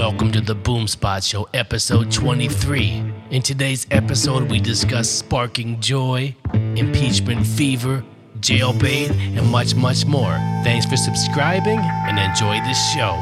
[0.00, 3.12] Welcome to the Boomspot Show, episode 23.
[3.32, 8.02] In today's episode, we discuss sparking joy, impeachment fever,
[8.38, 10.32] jailbait, and much, much more.
[10.64, 13.12] Thanks for subscribing and enjoy the show.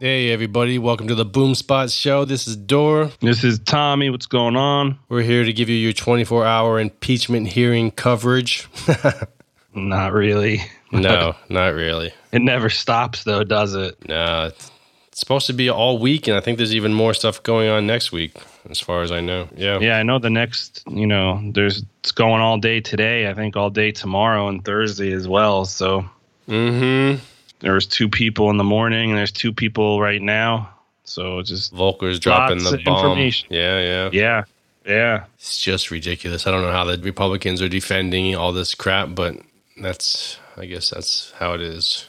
[0.00, 2.24] Hey, everybody, welcome to the Boomspot Show.
[2.24, 3.10] This is Dor.
[3.20, 4.08] This is Tommy.
[4.08, 4.98] What's going on?
[5.10, 8.66] We're here to give you your 24 hour impeachment hearing coverage.
[9.74, 10.62] Not really.
[10.94, 12.12] No, not really.
[12.32, 14.08] It never stops, though, does it?
[14.08, 14.70] No, it's
[15.08, 17.86] it's supposed to be all week, and I think there's even more stuff going on
[17.86, 18.36] next week,
[18.68, 19.48] as far as I know.
[19.56, 19.78] Yeah.
[19.78, 23.30] Yeah, I know the next, you know, there's it's going all day today.
[23.30, 25.64] I think all day tomorrow and Thursday as well.
[25.66, 26.04] So
[26.48, 27.22] Mm-hmm.
[27.60, 30.68] there was two people in the morning, and there's two people right now.
[31.04, 33.18] So just Volker's dropping the bomb.
[33.18, 34.10] Yeah, yeah.
[34.12, 34.44] yeah,
[34.84, 35.24] yeah.
[35.36, 36.46] It's just ridiculous.
[36.46, 39.36] I don't know how the Republicans are defending all this crap, but
[39.80, 42.06] that's, I guess that's how it is.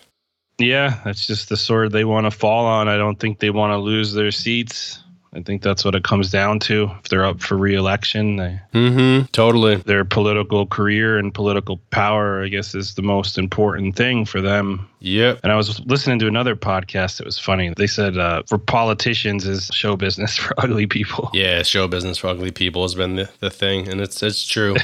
[0.57, 2.87] Yeah, that's just the sword they want to fall on.
[2.87, 4.99] I don't think they want to lose their seats.
[5.33, 6.89] I think that's what it comes down to.
[7.03, 9.25] If they're up for reelection, they, Mm-hmm.
[9.33, 9.75] Totally.
[9.75, 14.87] their political career and political power, I guess, is the most important thing for them.
[15.01, 15.41] Yep.
[15.43, 17.19] And I was listening to another podcast.
[17.19, 17.73] It was funny.
[17.75, 21.29] They said uh, for politicians is show business for ugly people.
[21.33, 24.77] Yeah, show business for ugly people has been the, the thing, and it's it's true.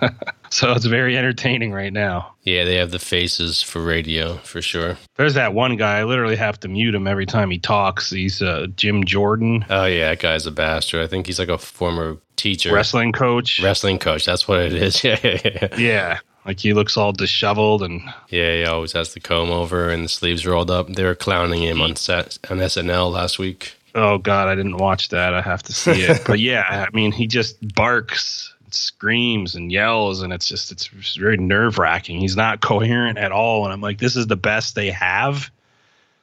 [0.50, 2.34] So it's very entertaining right now.
[2.42, 4.96] yeah, they have the faces for radio for sure.
[5.16, 5.98] There's that one guy.
[5.98, 8.10] I literally have to mute him every time he talks.
[8.10, 11.02] He's uh, Jim Jordan, Oh yeah, that guy's a bastard.
[11.02, 13.60] I think he's like a former teacher, wrestling coach.
[13.62, 14.24] wrestling coach.
[14.24, 15.02] That's what it is.
[15.04, 15.76] Yeah, yeah, yeah.
[15.76, 20.04] yeah, like he looks all disheveled and Yeah, he always has the comb over and
[20.04, 20.88] the sleeves rolled up.
[20.88, 23.74] They were clowning him on set on SNL last week.
[23.94, 25.34] Oh God, I didn't watch that.
[25.34, 26.22] I have to see it.
[26.26, 31.36] but yeah, I mean, he just barks, screams, and yells, and it's just it's very
[31.36, 32.20] nerve wracking.
[32.20, 35.50] He's not coherent at all, and I'm like, this is the best they have.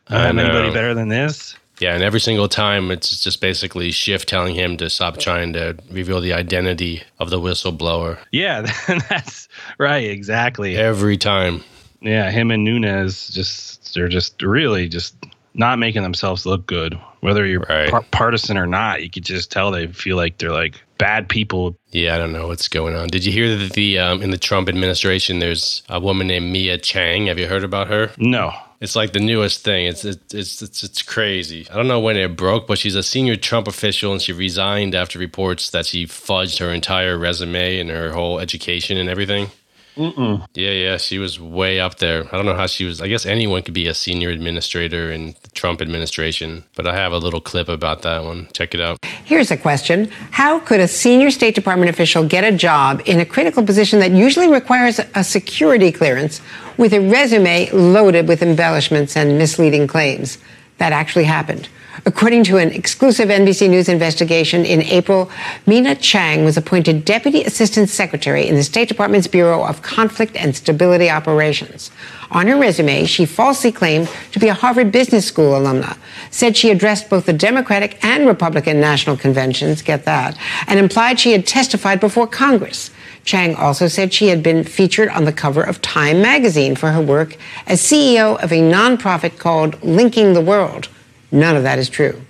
[0.07, 1.55] I I don't have anybody better than this.
[1.79, 5.77] Yeah, and every single time it's just basically Schiff telling him to stop trying to
[5.91, 8.17] reveal the identity of the whistleblower.
[8.31, 8.61] Yeah,
[9.09, 10.09] that's right.
[10.09, 10.77] Exactly.
[10.77, 11.63] Every time.
[12.01, 15.15] Yeah, him and Nunes just they're just really just
[15.53, 16.99] not making themselves look good.
[17.25, 17.89] Whether you're Right.
[17.89, 21.75] par- partisan or not, you could just tell they feel like they're like bad people.
[21.91, 23.07] Yeah, I don't know what's going on.
[23.07, 26.77] Did you hear that the um, in the Trump administration there's a woman named Mina
[26.77, 27.25] Chang?
[27.27, 28.11] Have you heard about her?
[28.17, 28.53] No.
[28.81, 29.87] It's like the newest thing.
[29.87, 31.65] It's it's it's it's, it's crazy.
[31.71, 34.93] I don't know when it broke, but she's a senior Trump official, and she resigned
[34.93, 39.49] after reports that she fudged her entire resume and her whole education and everything.
[39.95, 40.45] Mm-mm.
[40.53, 42.25] Yeah, yeah, she was way up there.
[42.25, 42.99] I don't know how she was.
[42.99, 47.13] I guess anyone could be a senior administrator in the Trump administration, but I have
[47.13, 48.47] a little clip about that one.
[48.51, 48.97] Check it out.
[49.23, 53.25] Here's a question How could a senior State Department official get a job in a
[53.25, 56.41] critical position that usually requires a security clearance
[56.77, 60.37] with a resume loaded with embellishments and misleading claims?
[60.77, 61.69] That actually happened.
[62.03, 65.31] According to an exclusive NBC News investigation in April,
[65.65, 70.55] Mina Chang was appointed Deputy Assistant Secretary in the State Department's Bureau of Conflict and
[70.55, 71.91] Stability Operations.
[72.31, 75.97] On her resume, she falsely claimed to be a Harvard Business School alumna,
[76.31, 81.31] said she addressed both the Democratic and Republican national conventions, get that, and implied she
[81.31, 82.91] had testified before Congress.
[83.23, 87.01] Chang also said she had been featured on the cover of Time magazine for her
[87.01, 90.89] work as CEO of a nonprofit called Linking the World.
[91.35, 92.21] None of that is true.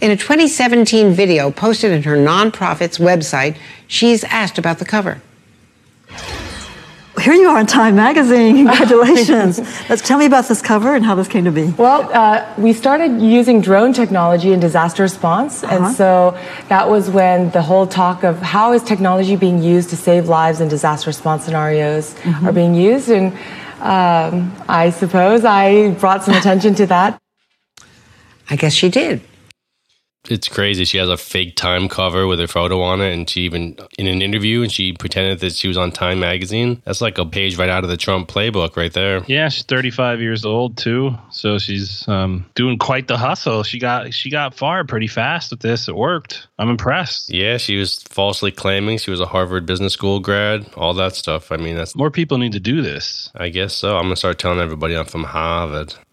[0.00, 5.20] In a 2017 video posted on her nonprofit's website, she's asked about the cover.
[7.20, 8.56] Here you are in Time Magazine.
[8.66, 9.58] Congratulations.
[9.88, 11.64] Let's tell me about this cover and how this came to be.
[11.70, 15.76] Well, uh, we started using drone technology in disaster response, Uh-huh.
[15.86, 19.96] and so that was when the whole talk of how is technology being used to
[19.96, 22.46] save lives in disaster response scenarios Mm-hmm.
[22.48, 23.32] are being used, and
[23.80, 27.18] um, I suppose I brought some attention to that.
[28.50, 29.20] I guess she did.
[30.28, 30.84] It's crazy.
[30.84, 34.06] She has a fake Time cover with her photo on it, and she even in
[34.06, 36.82] an interview, and she pretended that she was on Time magazine.
[36.84, 39.22] That's like a page right out of the Trump playbook, right there.
[39.26, 43.62] Yeah, she's 35 years old too, so she's um, doing quite the hustle.
[43.62, 45.88] She got she got far pretty fast with this.
[45.88, 46.46] It worked.
[46.58, 47.30] I'm impressed.
[47.30, 51.50] Yeah, she was falsely claiming she was a Harvard Business School grad, all that stuff.
[51.50, 51.96] I mean, that's.
[51.96, 53.30] More people need to do this.
[53.34, 53.96] I guess so.
[53.96, 55.94] I'm gonna start telling everybody I'm from Harvard.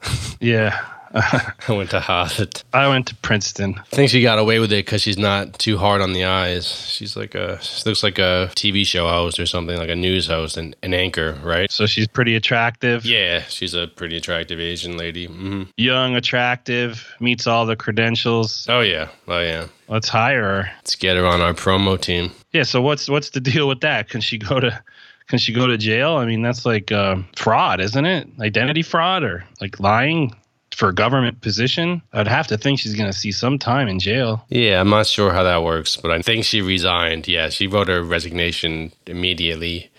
[0.42, 0.80] Yeah,
[1.18, 2.62] I went to Harvard.
[2.74, 3.76] I went to Princeton.
[3.80, 6.68] I think she got away with it because she's not too hard on the eyes.
[6.68, 10.28] She's like a, she looks like a TV show host or something, like a news
[10.28, 11.72] host and an anchor, right?
[11.72, 13.06] So she's pretty attractive.
[13.06, 15.28] Yeah, she's a pretty attractive Asian lady.
[15.28, 18.66] hmm Young, attractive, meets all the credentials.
[18.70, 19.68] Oh yeah, oh yeah.
[19.88, 20.72] Let's hire her.
[20.78, 22.32] Let's get her on our promo team.
[22.52, 22.64] Yeah.
[22.64, 24.10] So what's what's the deal with that?
[24.10, 24.84] Can she go to
[25.28, 26.18] can she go to jail?
[26.18, 28.28] I mean, that's like uh, fraud, isn't it?
[28.40, 30.36] Identity fraud or like lying
[30.76, 33.98] for a government position, I'd have to think she's going to see some time in
[34.00, 34.46] jail.
[34.50, 37.28] Yeah, I'm not sure how that works, but I think she resigned.
[37.28, 39.90] Yeah, she wrote her resignation immediately.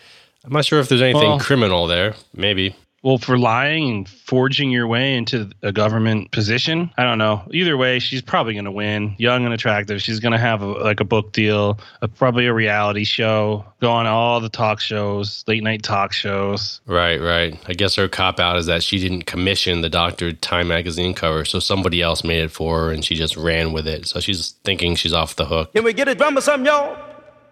[0.45, 2.15] I'm not sure if there's anything Well- criminal there.
[2.35, 2.77] Maybe.
[3.07, 7.41] Well, for lying and forging your way into a government position, I don't know.
[7.53, 9.15] Either way, she's probably going to win.
[9.17, 10.03] Young and attractive.
[10.03, 13.93] She's going to have a, like a book deal, a, probably a reality show, go
[13.93, 16.81] on all the talk shows, late night talk shows.
[16.85, 17.57] Right, right.
[17.69, 21.45] I guess her cop out is that she didn't commission the Doctor Time magazine cover,
[21.45, 24.09] so somebody else made it for her and she just ran with it.
[24.09, 25.73] So she's thinking she's off the hook.
[25.75, 26.99] Can we get a drummer some, y'all?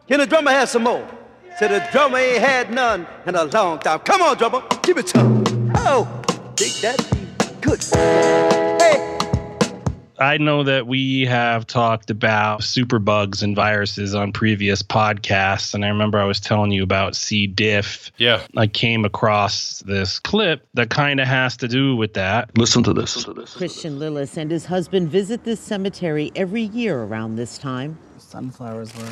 [0.08, 1.08] Can the drummer have some more?
[1.56, 4.00] Said the drummer ain't had none in a long time.
[4.00, 5.44] Come on, drummer, give it some.
[5.76, 6.04] Oh,
[6.56, 7.60] dig that beat.
[7.60, 7.84] Good.
[7.94, 9.10] Hey.
[10.18, 15.88] I know that we have talked about superbugs and viruses on previous podcasts, and I
[15.88, 17.46] remember I was telling you about C.
[17.46, 18.10] diff.
[18.16, 18.44] Yeah.
[18.56, 22.56] I came across this clip that kind of has to do with that.
[22.58, 23.24] Listen to this.
[23.54, 29.10] Christian Lillis and his husband visit this cemetery every year around this time Sunflowers were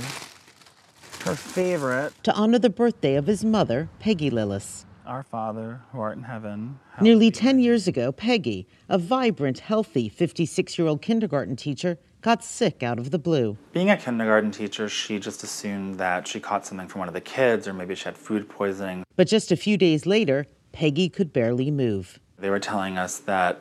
[1.23, 2.13] her favorite.
[2.25, 4.85] to honor the birthday of his mother, Peggy Lillis.
[5.07, 6.79] Our Father, who art in heaven.
[7.01, 12.83] Nearly 10 years ago, Peggy, a vibrant, healthy 56 year old kindergarten teacher, got sick
[12.85, 13.57] out of the blue.
[13.73, 17.21] Being a kindergarten teacher, she just assumed that she caught something from one of the
[17.21, 19.05] kids, or maybe she had food poisoning.
[19.17, 22.21] But just a few days later, Peggy could barely move.
[22.39, 23.61] They were telling us that,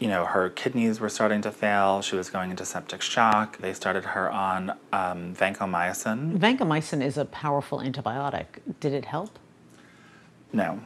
[0.00, 2.00] you know, her kidneys were starting to fail.
[2.00, 3.58] She was going into septic shock.
[3.58, 6.38] They started her on um, vancomycin.
[6.38, 8.46] Vancomycin is a powerful antibiotic.
[8.80, 9.38] Did it help?
[10.52, 10.80] No.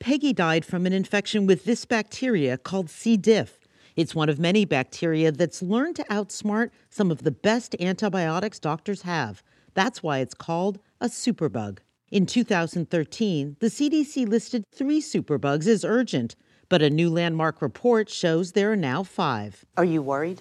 [0.00, 3.18] Peggy died from an infection with this bacteria called C.
[3.18, 3.58] diff.
[3.94, 9.02] It's one of many bacteria that's learned to outsmart some of the best antibiotics doctors
[9.02, 9.42] have.
[9.74, 11.80] That's why it's called a superbug.
[12.10, 16.34] In 2013, the CDC listed three superbugs as urgent,
[16.70, 19.66] but a new landmark report shows there are now five.
[19.76, 20.40] Are you worried?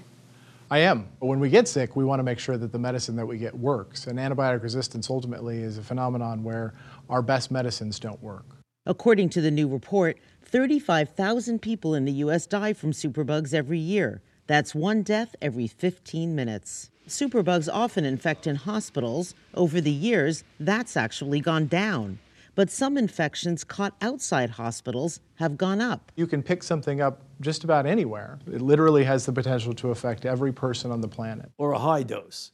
[0.71, 1.09] I am.
[1.19, 3.39] But when we get sick, we want to make sure that the medicine that we
[3.39, 4.05] get works.
[4.05, 6.75] And antibiotic resistance ultimately is a phenomenon where
[7.09, 8.45] our best medicines don't work.
[8.85, 12.45] According to the new report, 35,000 people in the U.S.
[12.45, 14.21] die from superbugs every year.
[14.45, 16.91] That's one death every 15 minutes.
[17.07, 19.33] Superbugs often infect in hospitals.
[19.55, 22.19] Over the years, that's actually gone down.
[22.59, 26.11] But some infections caught outside hospitals have gone up.
[26.17, 28.38] You can pick something up just about anywhere.
[28.51, 31.53] It literally has the potential to affect every person on the planet.
[31.57, 32.51] Or a high dose.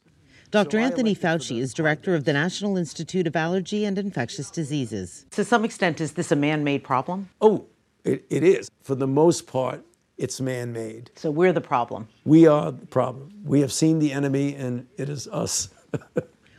[0.52, 0.78] Dr.
[0.78, 5.26] Anthony Fauci is director of the National Institute of Allergy and Infectious Diseases.
[5.32, 7.28] To some extent, is this a man made problem?
[7.40, 7.66] Oh,
[8.04, 8.70] it, it is.
[8.84, 9.84] For the most part,
[10.18, 11.10] it's man made.
[11.16, 12.06] So we're the problem.
[12.24, 13.32] We are the problem.
[13.42, 15.70] We have seen the enemy, and it is us.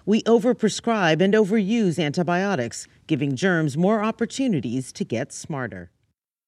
[0.08, 5.90] We overprescribe and overuse antibiotics, giving germs more opportunities to get smarter.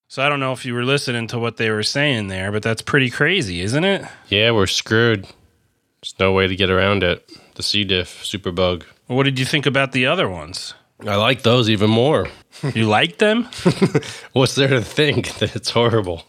[0.07, 2.63] So I don't know if you were listening to what they were saying there, but
[2.63, 4.05] that's pretty crazy, isn't it?
[4.27, 5.23] Yeah, we're screwed.
[6.01, 7.29] There's no way to get around it.
[7.55, 7.83] The C.
[7.83, 8.83] diff, superbug.
[9.07, 10.73] What did you think about the other ones?
[11.05, 12.27] I like those even more.
[12.73, 13.43] You like them?
[14.33, 16.23] What's there to think that it's horrible?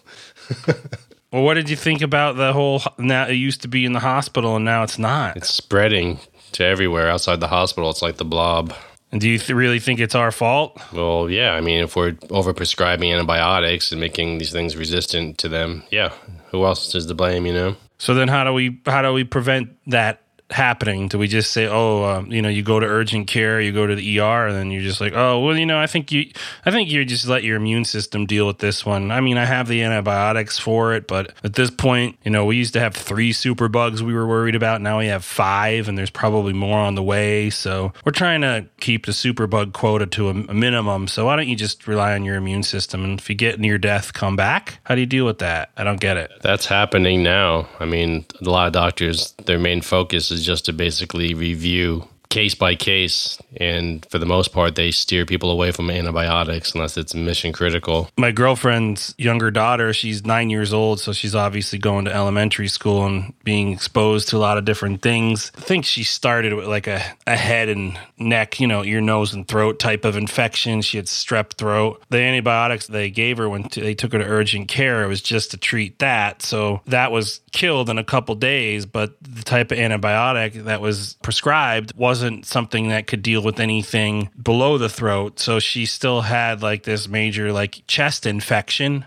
[1.32, 2.82] Well, what did you think about the whole?
[2.98, 5.36] Now it used to be in the hospital, and now it's not.
[5.36, 6.20] It's spreading
[6.52, 7.90] to everywhere outside the hospital.
[7.90, 8.72] It's like the blob.
[9.12, 10.80] And do you th- really think it's our fault?
[10.92, 11.52] Well, yeah.
[11.52, 16.12] I mean, if we're overprescribing antibiotics and making these things resistant to them, yeah.
[16.50, 17.46] Who else is to blame?
[17.46, 17.76] You know.
[17.98, 21.08] So then, how do we how do we prevent that happening?
[21.08, 23.86] Do we just say, oh, um, you know, you go to urgent care, you go
[23.86, 26.30] to the ER, and then you're just like, oh, well, you know, I think you,
[26.64, 29.10] I think you just let your immune system deal with this one.
[29.10, 32.56] I mean, I have the antibiotics for it, but at this point, you know, we
[32.56, 34.80] used to have three super bugs we were worried about.
[34.80, 37.50] Now we have five, and there's probably more on the way.
[37.50, 41.08] So we're trying to keep the super bug quota to a, a minimum.
[41.08, 43.04] So why don't you just rely on your immune system?
[43.04, 44.78] And if you get near death, come back.
[44.84, 45.70] How do you deal with that?
[45.76, 46.30] I don't get it.
[46.42, 47.68] That's happening now.
[47.78, 52.54] I mean, a lot of doctors, their main focus is just to basically review case
[52.54, 53.38] by case.
[53.56, 58.08] And for the most part, they steer people away from antibiotics unless it's mission critical.
[58.16, 63.04] my girlfriend's younger daughter, she's nine years old, so she's obviously going to elementary school
[63.04, 65.50] and being exposed to a lot of different things.
[65.56, 69.34] I think she started with like a, a head and neck, you know, ear, nose,
[69.34, 70.82] and throat type of infection.
[70.82, 72.02] She had strep throat.
[72.10, 75.20] The antibiotics they gave her when t- they took her to urgent care, it was
[75.20, 76.42] just to treat that.
[76.42, 81.14] So that was killed in a couple days, but the type of antibiotic that was
[81.22, 85.40] prescribed wasn't something that could deal with anything below the throat.
[85.40, 89.06] So she still had like this major like chest infection.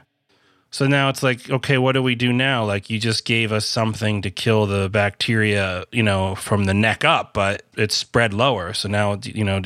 [0.71, 2.65] So now it's like, okay, what do we do now?
[2.65, 7.05] Like you just gave us something to kill the bacteria, you know, from the neck
[7.05, 8.73] up, but it's spread lower.
[8.73, 9.61] So now, you know,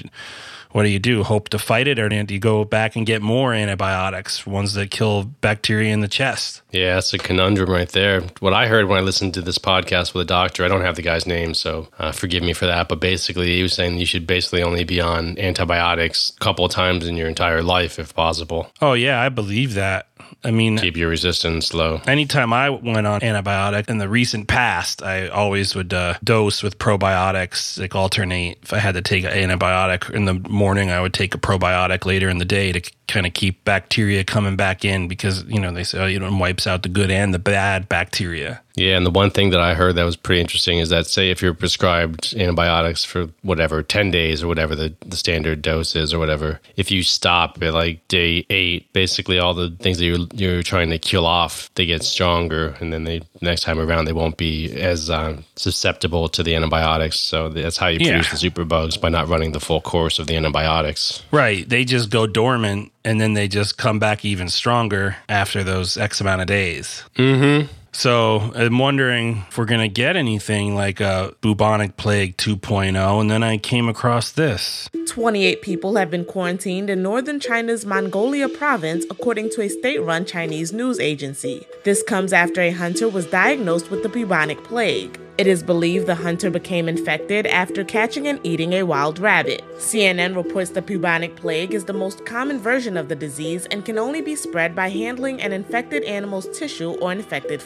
[0.72, 1.24] what do you do?
[1.24, 4.92] Hope to fight it, or do you go back and get more antibiotics, ones that
[4.92, 6.62] kill bacteria in the chest?
[6.72, 8.22] Yeah, that's a conundrum right there.
[8.40, 10.96] What I heard when I listened to this podcast with a doctor, I don't have
[10.96, 12.90] the guy's name, so uh, forgive me for that.
[12.90, 16.72] But basically, he was saying you should basically only be on antibiotics a couple of
[16.72, 18.72] times in your entire life, if possible.
[18.82, 20.08] Oh yeah, I believe that.
[20.48, 22.02] I mean, keep your resistance low.
[22.08, 26.80] Anytime I went on antibiotic in the recent past, I always would uh, dose with
[26.80, 28.60] probiotics, like alternate.
[28.64, 32.06] If I had to take an antibiotic in the morning, I would take a probiotic
[32.06, 35.72] later in the day to kind of keep bacteria coming back in because you know
[35.72, 38.62] they say oh, you know it wipes out the good and the bad bacteria.
[38.76, 41.32] Yeah, and the one thing that I heard that was pretty interesting is that say
[41.32, 46.14] if you're prescribed antibiotics for whatever 10 days or whatever the, the standard dose is
[46.14, 50.28] or whatever, if you stop at like day 8, basically all the things that you're
[50.34, 54.14] you're trying to kill off, they get stronger and then they next time around they
[54.14, 57.20] won't be as uh, susceptible to the antibiotics.
[57.20, 58.22] So that's how you Yeah.
[58.22, 61.24] produce the superbugs by not running the full course of the antibiotics.
[61.32, 65.98] Right, they just go dormant and then they just come back even stronger after those
[65.98, 67.04] X amount of days.
[67.16, 67.72] Mm-hmm.
[67.92, 73.22] So I'm wondering if we're going to get anything like a bubonic plague 2.0.
[73.22, 74.90] And then I came across this.
[75.08, 80.26] 28 people have been quarantined in northern China's Mongolia province, according to a state run
[80.26, 81.66] Chinese news agency.
[81.86, 85.20] This comes after a hunter was diagnosed with the bubonic plague.
[85.38, 89.64] It is believed the hunter became infected after catching and eating a wild rabbit.
[89.78, 94.00] CNN reports the bubonic plague is the most common version of the disease and can
[94.00, 97.62] only be spread by handling an infected animal's tissue or infected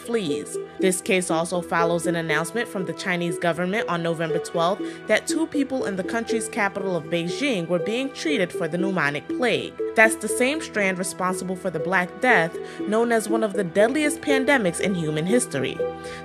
[0.78, 5.46] This case also follows an announcement from the Chinese government on November 12 that two
[5.46, 9.72] people in the country's capital of Beijing were being treated for the pneumonic plague.
[9.94, 14.20] That's the same strand responsible for the Black Death, known as one of the deadliest
[14.20, 15.78] pandemics in human history.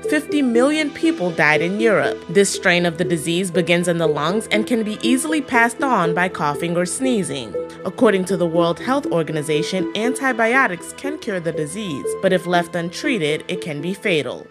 [0.10, 2.18] 50 million people died in Europe.
[2.30, 6.14] This strain of the disease begins in the lungs and can be easily passed on
[6.14, 7.54] by coughing or sneezing.
[7.86, 13.46] According to the World Health Organization, antibiotics can cure the disease, but if left untreated,
[13.48, 14.46] it can be fatal.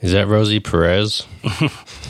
[0.00, 1.26] Is that Rosie Perez?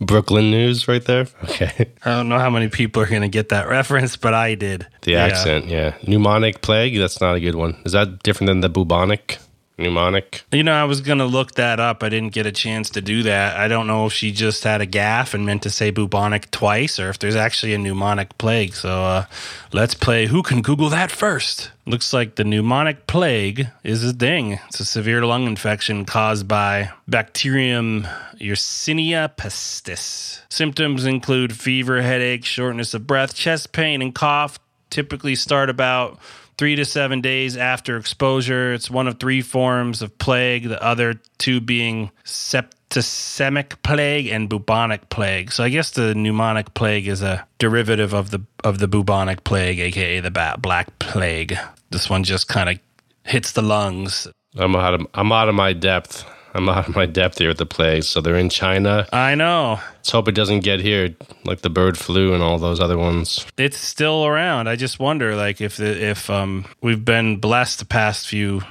[0.00, 1.26] Brooklyn news right there.
[1.44, 1.90] Okay.
[2.04, 4.86] I don't know how many people are going to get that reference, but I did.
[5.02, 5.24] The Yeah.
[5.24, 5.92] accent, yeah.
[6.02, 7.80] Pneumonic plague, that's not a good one.
[7.86, 9.38] Is that different than the bubonic?
[9.78, 10.42] Pneumonic?
[10.50, 12.02] You know, I was going to look that up.
[12.02, 13.56] I didn't get a chance to do that.
[13.56, 16.98] I don't know if she just had a gaff and meant to say bubonic twice
[16.98, 18.74] or if there's actually a pneumonic plague.
[18.74, 19.26] So uh,
[19.72, 21.70] let's play Who Can Google That First?
[21.86, 24.58] Looks like the pneumonic plague is a thing.
[24.68, 28.06] It's a severe lung infection caused by Bacterium
[28.38, 30.40] Yersinia pestis.
[30.48, 34.58] Symptoms include fever, headache, shortness of breath, chest pain, and cough.
[34.90, 36.18] Typically start about
[36.58, 38.74] three to seven days after exposure.
[38.74, 45.08] It's one of three forms of plague, the other two being septicemic plague and bubonic
[45.08, 45.52] plague.
[45.52, 49.78] So I guess the pneumonic plague is a derivative of the of the bubonic plague,
[49.78, 51.56] aka the ba- black plague.
[51.90, 52.78] This one just kind of
[53.24, 54.28] hits the lungs.
[54.56, 56.26] I'm out of I'm out of my depth.
[56.54, 58.04] I'm out of my depth here with the plague.
[58.04, 59.06] So they're in China.
[59.12, 59.80] I know.
[59.96, 61.14] Let's hope it doesn't get here
[61.44, 63.46] like the bird flu and all those other ones.
[63.56, 64.68] It's still around.
[64.68, 68.62] I just wonder, like, if the, if um we've been blessed the past few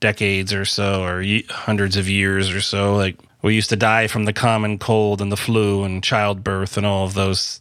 [0.00, 2.94] decades or so, or ye- hundreds of years or so.
[2.94, 6.86] Like, we used to die from the common cold and the flu and childbirth and
[6.86, 7.60] all of those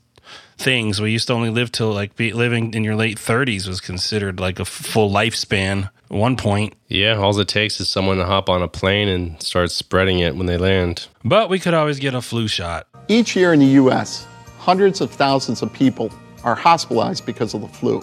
[0.58, 1.02] things.
[1.02, 4.40] We used to only live till like be, living in your late 30s was considered
[4.40, 5.90] like a f- full lifespan.
[6.12, 9.42] At one point, Yeah, all it takes is someone to hop on a plane and
[9.42, 11.08] start spreading it when they land.
[11.24, 12.88] but we could always get a flu shot.
[13.08, 14.26] Each year in the U.S.,
[14.60, 16.12] hundreds of thousands of people
[16.44, 18.02] are hospitalized because of the flu,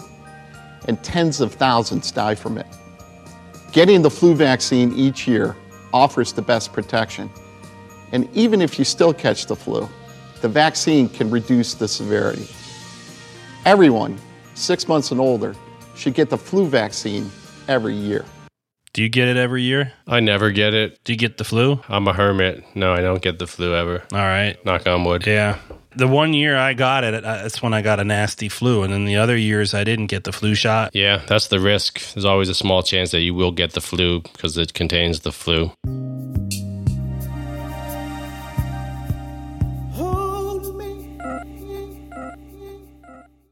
[0.87, 2.67] and tens of thousands die from it.
[3.71, 5.55] Getting the flu vaccine each year
[5.93, 7.29] offers the best protection.
[8.11, 9.87] And even if you still catch the flu,
[10.41, 12.47] the vaccine can reduce the severity.
[13.65, 14.17] Everyone,
[14.55, 15.55] six months and older,
[15.95, 17.31] should get the flu vaccine
[17.67, 18.25] every year.
[18.93, 19.93] Do you get it every year?
[20.05, 20.99] I never get it.
[21.05, 21.79] Do you get the flu?
[21.87, 22.63] I'm a hermit.
[22.75, 24.03] No, I don't get the flu ever.
[24.11, 24.57] All right.
[24.65, 25.25] Knock on wood.
[25.25, 25.59] Yeah.
[25.95, 28.83] The one year I got it, uh, that's when I got a nasty flu.
[28.83, 30.91] And then the other years I didn't get the flu shot.
[30.93, 32.13] Yeah, that's the risk.
[32.13, 35.31] There's always a small chance that you will get the flu because it contains the
[35.31, 35.71] flu.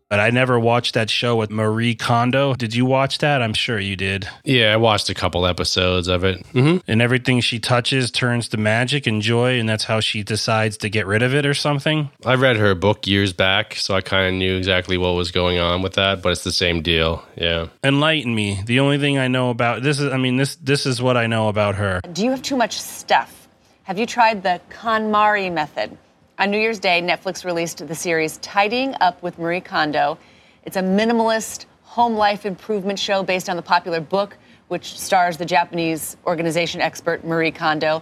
[0.09, 2.55] But I never watched that show with Marie Kondo.
[2.55, 3.43] Did you watch that?
[3.43, 4.27] I'm sure you did.
[4.43, 6.43] Yeah, I watched a couple episodes of it.
[6.53, 6.77] Mm-hmm.
[6.87, 10.89] And everything she touches turns to magic and joy, and that's how she decides to
[10.89, 12.09] get rid of it or something.
[12.25, 15.59] I read her book years back, so I kind of knew exactly what was going
[15.59, 17.23] on with that, but it's the same deal.
[17.35, 17.67] Yeah.
[17.83, 18.63] Enlighten me.
[18.65, 21.27] The only thing I know about this is, I mean, this this is what I
[21.27, 22.01] know about her.
[22.11, 23.47] Do you have too much stuff?
[23.83, 25.97] Have you tried the KonMari method?
[26.39, 30.17] On New Year's Day, Netflix released the series Tidying Up with Marie Kondo.
[30.63, 34.37] It's a minimalist home life improvement show based on the popular book,
[34.69, 38.01] which stars the Japanese organization expert Marie Kondo.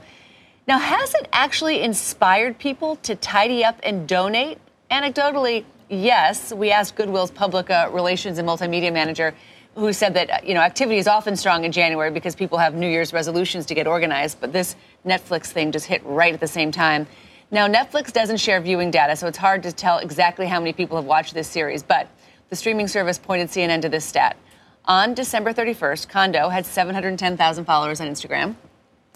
[0.67, 4.59] Now, has it actually inspired people to tidy up and donate?
[4.91, 6.53] Anecdotally, yes.
[6.53, 9.33] We asked Goodwill's public uh, relations and multimedia manager,
[9.73, 12.75] who said that uh, you know activity is often strong in January because people have
[12.75, 14.39] New Year's resolutions to get organized.
[14.39, 14.75] But this
[15.07, 17.07] Netflix thing just hit right at the same time.
[17.49, 20.97] Now, Netflix doesn't share viewing data, so it's hard to tell exactly how many people
[20.97, 21.81] have watched this series.
[21.81, 22.09] But
[22.49, 24.35] the streaming service pointed CNN to this stat.
[24.83, 28.55] On December 31st, Kondo had 710,000 followers on Instagram.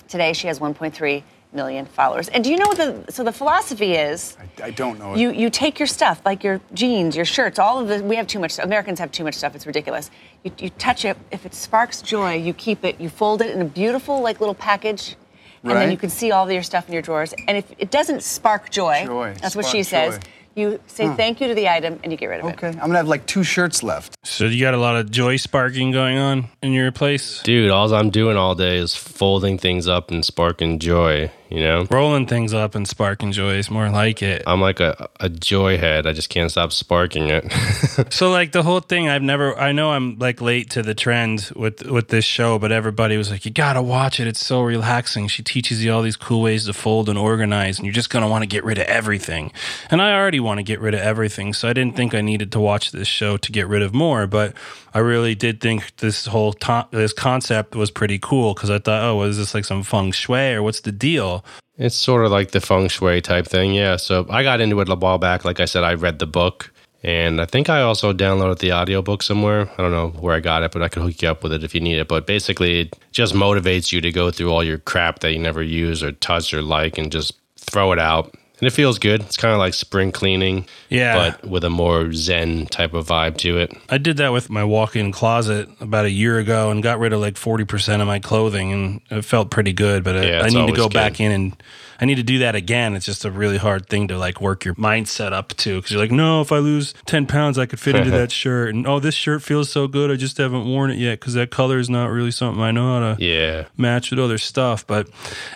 [0.07, 1.23] Today, she has 1.3
[1.53, 2.29] million followers.
[2.29, 4.38] And do you know what the so the philosophy is?
[4.61, 5.13] I, I don't know.
[5.13, 5.19] it.
[5.19, 8.27] You you take your stuff like your jeans, your shirts, all of the we have
[8.27, 8.57] too much.
[8.59, 9.55] Americans have too much stuff.
[9.55, 10.09] It's ridiculous.
[10.43, 11.17] You, you touch it.
[11.31, 13.00] If it sparks joy, you keep it.
[13.01, 15.15] You fold it in a beautiful like little package,
[15.63, 17.34] and then you can see all of your stuff in your drawers.
[17.48, 20.18] And if it doesn't spark joy, Joy, that's what spark she says.
[20.18, 20.24] joy.
[20.53, 21.15] You say Huh.
[21.15, 22.53] thank you to the item and you get rid of it.
[22.56, 24.15] Okay, I'm gonna have like two shirts left.
[24.25, 27.41] So you got a lot of joy sparking going on in your place?
[27.44, 31.86] Dude, all I'm doing all day is folding things up and sparking joy, you know?
[31.91, 34.43] Rolling things up and sparking joy is more like it.
[34.48, 36.08] I'm like a, a joy head.
[36.08, 37.51] I just can't stop sparking it.
[38.10, 39.58] So like the whole thing, I've never.
[39.58, 43.29] I know I'm like late to the trend with with this show, but everybody was
[43.29, 44.27] like, "You gotta watch it.
[44.27, 45.27] It's so relaxing.
[45.27, 48.27] She teaches you all these cool ways to fold and organize, and you're just gonna
[48.27, 49.51] want to get rid of everything."
[49.89, 52.51] And I already want to get rid of everything, so I didn't think I needed
[52.53, 54.25] to watch this show to get rid of more.
[54.27, 54.53] But
[54.93, 59.03] I really did think this whole to- this concept was pretty cool because I thought,
[59.03, 61.40] "Oh, is this like some feng shui or what's the deal?"
[61.81, 63.95] It's sort of like the feng shui type thing, yeah.
[63.95, 65.43] So I got into it a while back.
[65.43, 66.71] Like I said, I read the book,
[67.01, 69.67] and I think I also downloaded the audiobook somewhere.
[69.79, 71.63] I don't know where I got it, but I could hook you up with it
[71.63, 72.07] if you need it.
[72.07, 75.63] But basically, it just motivates you to go through all your crap that you never
[75.63, 78.35] use or touch or like and just throw it out.
[78.62, 79.22] And it feels good.
[79.22, 81.15] It's kind of like spring cleaning, Yeah.
[81.41, 83.74] but with a more zen type of vibe to it.
[83.89, 87.20] I did that with my walk-in closet about a year ago and got rid of
[87.20, 90.53] like 40% of my clothing and it felt pretty good, but I, Yeah, I it's
[90.53, 90.94] need to go good.
[90.94, 91.63] back in and
[92.00, 92.95] I need to do that again.
[92.95, 96.00] It's just a really hard thing to like work your mindset up to cuz you're
[96.02, 99.00] like, "No, if I lose 10 pounds, I could fit into that shirt." And, "Oh,
[99.00, 100.10] this shirt feels so good.
[100.10, 102.93] I just haven't worn it yet cuz that color is not really something I know
[103.00, 103.65] how to Yeah.
[103.78, 104.84] match with other stuff.
[104.88, 105.10] But,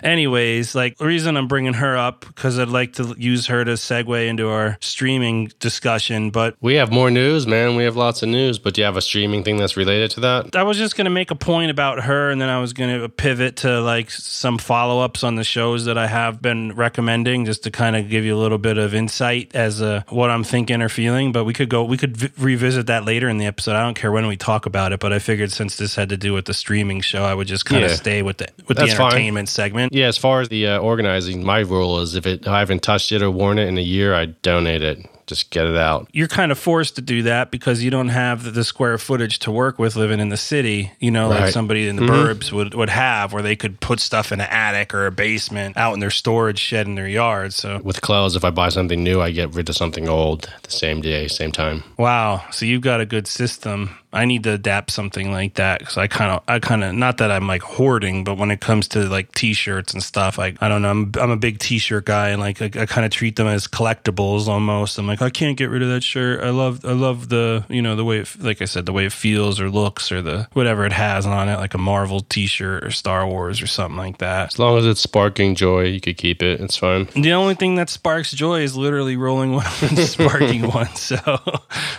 [0.04, 3.72] anyways, like the reason I'm bringing her up because I'd like to use her to
[3.72, 6.30] segue into our streaming discussion.
[6.30, 7.76] But We have more news, man.
[7.76, 10.20] We have lots of news, but do you have a streaming thing that's related to
[10.20, 10.56] that?
[10.56, 13.00] I was just going to make a point about her, and then I was going
[13.00, 17.44] to pivot to like some follow ups on the shows that I have been recommending,
[17.44, 20.44] just to kind of give you a little bit of insight as uh, what I'm
[20.44, 21.32] thinking or feeling.
[21.32, 23.74] But we could go, we could v- revisit that later in the episode.
[23.76, 26.16] I don't care when we talk about it, but I figured since this had to
[26.16, 27.96] do with the streaming show, I would just kind of Yeah.
[27.96, 29.06] stay with the with That's the fine.
[29.12, 29.92] entertainment segment.
[29.92, 33.10] Yeah, as far as the uh, organizing, my rule is if it, I haven't touched
[33.12, 34.98] it or worn it in a year, I donate it.
[35.26, 36.06] Just get it out.
[36.12, 39.50] you're kind of forced to do that because you don't have the, square footage to
[39.50, 42.08] work with living in the city, you know, like somebody in the Mhm.
[42.38, 45.76] burbs would, would have, where they could put stuff in an attic or a basement
[45.76, 47.52] out in their storage shed in their yard.
[47.52, 50.70] So, With clothes, if I buy something new, I get rid of something old the
[50.70, 51.82] same day, same time.
[51.98, 52.44] wow.
[52.52, 53.90] So you've got a good system.
[54.12, 57.18] I need to adapt something like that because I kind of, I kind of, not
[57.18, 60.68] that I'm like hoarding, but when it comes to like t-shirts and stuff, I, I
[60.68, 63.36] don't know, I'm, I'm a big t-shirt guy and like I, I kind of treat
[63.36, 64.98] them as collectibles almost.
[64.98, 66.42] I'm like, I can't get rid of that shirt.
[66.42, 69.06] I love, I love the, you know, the way, it, like I said, the way
[69.06, 72.84] it feels or looks or the whatever it has on it, like a Marvel t-shirt
[72.84, 74.54] or Star Wars or something like that.
[74.54, 76.60] As long as it's sparking joy, you could keep it.
[76.60, 77.06] It's fine.
[77.14, 80.94] The only thing that sparks joy is literally rolling one and sparking one.
[80.94, 81.16] So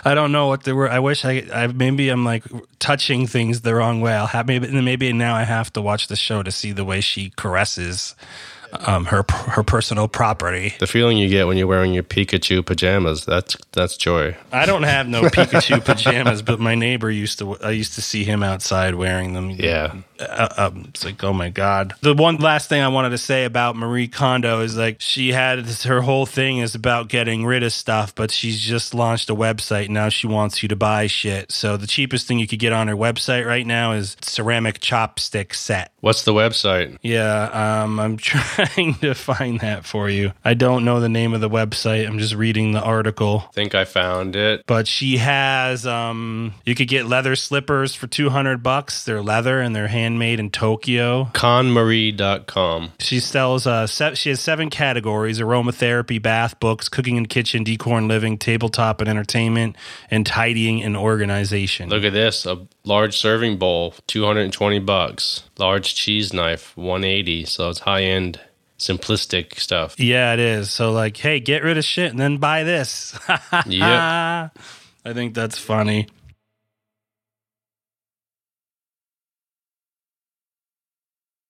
[0.04, 0.88] I don't know what the were.
[0.88, 2.44] I wish I, I maybe I'm like
[2.78, 4.14] touching things the wrong way.
[4.14, 7.00] I'll have maybe maybe now I have to watch the show to see the way
[7.00, 8.14] she caresses
[8.72, 10.74] um, her her personal property.
[10.78, 14.36] The feeling you get when you're wearing your Pikachu pajamas, that's that's joy.
[14.52, 17.58] I don't have no Pikachu pajamas, but my neighbor used to.
[17.58, 19.50] I used to see him outside wearing them.
[19.50, 19.94] Yeah.
[20.20, 21.94] Uh, um, it's like, oh my god.
[22.00, 25.64] The one last thing I wanted to say about Marie Kondo is like she had
[25.64, 29.34] this, her whole thing is about getting rid of stuff, but she's just launched a
[29.34, 30.08] website now.
[30.08, 31.52] She wants you to buy shit.
[31.52, 35.54] So the cheapest thing you could get on her website right now is ceramic chopstick
[35.54, 35.92] set.
[36.00, 36.98] What's the website?
[37.02, 40.32] Yeah, um, I'm trying to find that for you.
[40.44, 42.06] I don't know the name of the website.
[42.06, 43.44] I'm just reading the article.
[43.48, 44.64] i think I found it.
[44.66, 49.04] But she has um you could get leather slippers for 200 bucks.
[49.04, 51.24] They're leather and they're handmade in Tokyo.
[51.34, 52.92] KonMari.com.
[52.98, 57.98] She sells uh se- she has seven categories: aromatherapy, bath books, cooking and kitchen, decor
[57.98, 59.76] and living, tabletop and entertainment,
[60.10, 61.90] and tidying and organization.
[61.90, 65.44] Look at this, a large serving bowl, 220 bucks.
[65.58, 68.40] Large cheese knife, 180, so it's high end
[68.78, 69.98] simplistic stuff.
[69.98, 70.70] Yeah, it is.
[70.70, 73.18] So like, hey, get rid of shit and then buy this.
[73.66, 74.48] yeah.
[75.04, 76.06] I think that's funny.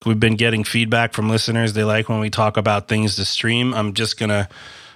[0.08, 1.74] We've been getting feedback from listeners.
[1.74, 3.74] They like when we talk about things to stream.
[3.74, 4.48] I'm just gonna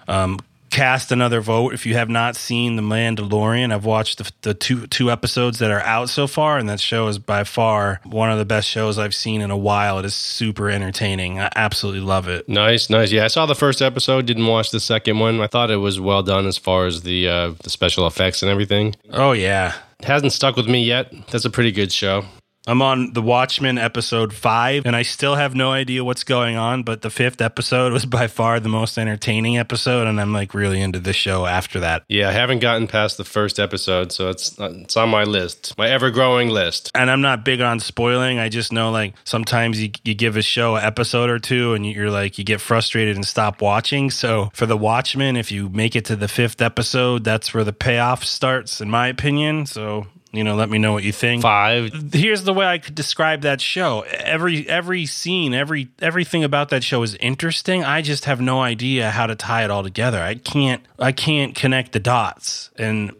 [0.08, 0.38] um,
[0.70, 1.74] cast another vote.
[1.74, 5.70] If you have not seen The Mandalorian, I've watched the, the two two episodes that
[5.70, 8.98] are out so far, and that show is by far one of the best shows
[8.98, 9.98] I've seen in a while.
[9.98, 11.38] It is super entertaining.
[11.38, 12.48] I absolutely love it.
[12.48, 13.12] Nice, nice.
[13.12, 14.24] Yeah, I saw the first episode.
[14.24, 15.40] Didn't watch the second one.
[15.42, 18.50] I thought it was well done as far as the uh, the special effects and
[18.50, 18.94] everything.
[19.10, 21.12] Oh yeah, It hasn't stuck with me yet.
[21.30, 22.24] That's a pretty good show.
[22.64, 26.84] I'm on The Watchmen episode five, and I still have no idea what's going on.
[26.84, 30.80] But the fifth episode was by far the most entertaining episode, and I'm like really
[30.80, 32.04] into the show after that.
[32.08, 35.88] Yeah, I haven't gotten past the first episode, so it's it's on my list, my
[35.88, 36.92] ever growing list.
[36.94, 38.38] And I'm not big on spoiling.
[38.38, 41.84] I just know like sometimes you, you give a show an episode or two, and
[41.84, 44.08] you're like you get frustrated and stop watching.
[44.08, 47.72] So for The Watchmen, if you make it to the fifth episode, that's where the
[47.72, 49.66] payoff starts, in my opinion.
[49.66, 51.42] So you know, let me know what you think.
[51.42, 52.12] Five.
[52.12, 54.00] Here's the way I could describe that show.
[54.00, 57.84] Every every scene, every everything about that show is interesting.
[57.84, 60.20] I just have no idea how to tie it all together.
[60.20, 62.70] I can't I can't connect the dots.
[62.78, 63.12] And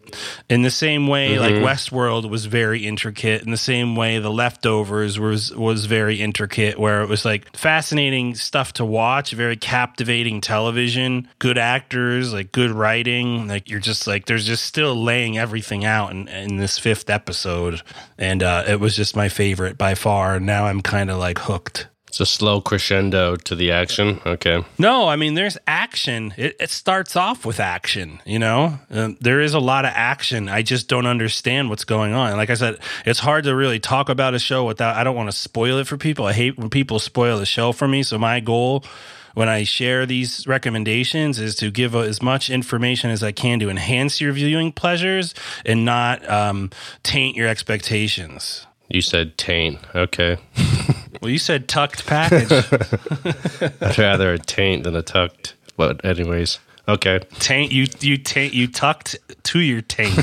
[0.48, 1.62] in the same way, like Mhm.
[1.64, 3.42] Westworld was very intricate.
[3.42, 8.34] In the same way, The Leftovers was was very intricate, where it was like fascinating
[8.34, 13.48] stuff to watch, very captivating television, good actors, like good writing.
[13.48, 17.82] Like you're just like there's just still laying everything out in, in this fifth episode,
[18.18, 20.38] and uh, it was just my favorite by far.
[20.40, 21.86] Now I'm kind of like hooked.
[22.12, 24.20] It's a slow crescendo to the action.
[24.26, 24.62] Okay.
[24.78, 26.34] No, I mean, there's action.
[26.36, 28.78] It, it starts off with action, you know?
[28.90, 30.46] Um, there is a lot of action.
[30.50, 32.36] I just don't understand what's going on.
[32.36, 35.30] Like I said, it's hard to really talk about a show without, I don't want
[35.30, 36.26] to spoil it for people.
[36.26, 38.02] I hate when people spoil the show for me.
[38.02, 38.84] So my goal
[39.32, 43.70] when I share these recommendations is to give as much information as I can to
[43.70, 45.32] enhance your viewing pleasures
[45.64, 46.68] and not um,
[47.02, 48.66] taint your expectations.
[48.88, 49.78] You said taint.
[49.94, 50.38] Okay.
[51.20, 52.50] Well, you said tucked package.
[53.80, 55.54] I'd rather a taint than a tucked.
[55.76, 57.20] But anyways, okay.
[57.38, 60.16] taint you you taint you tucked to your taint.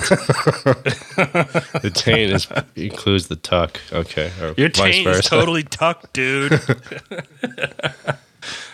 [1.82, 3.80] The taint is includes the tuck.
[3.94, 4.30] Okay.
[4.42, 6.52] Or Your taint is totally tucked, dude.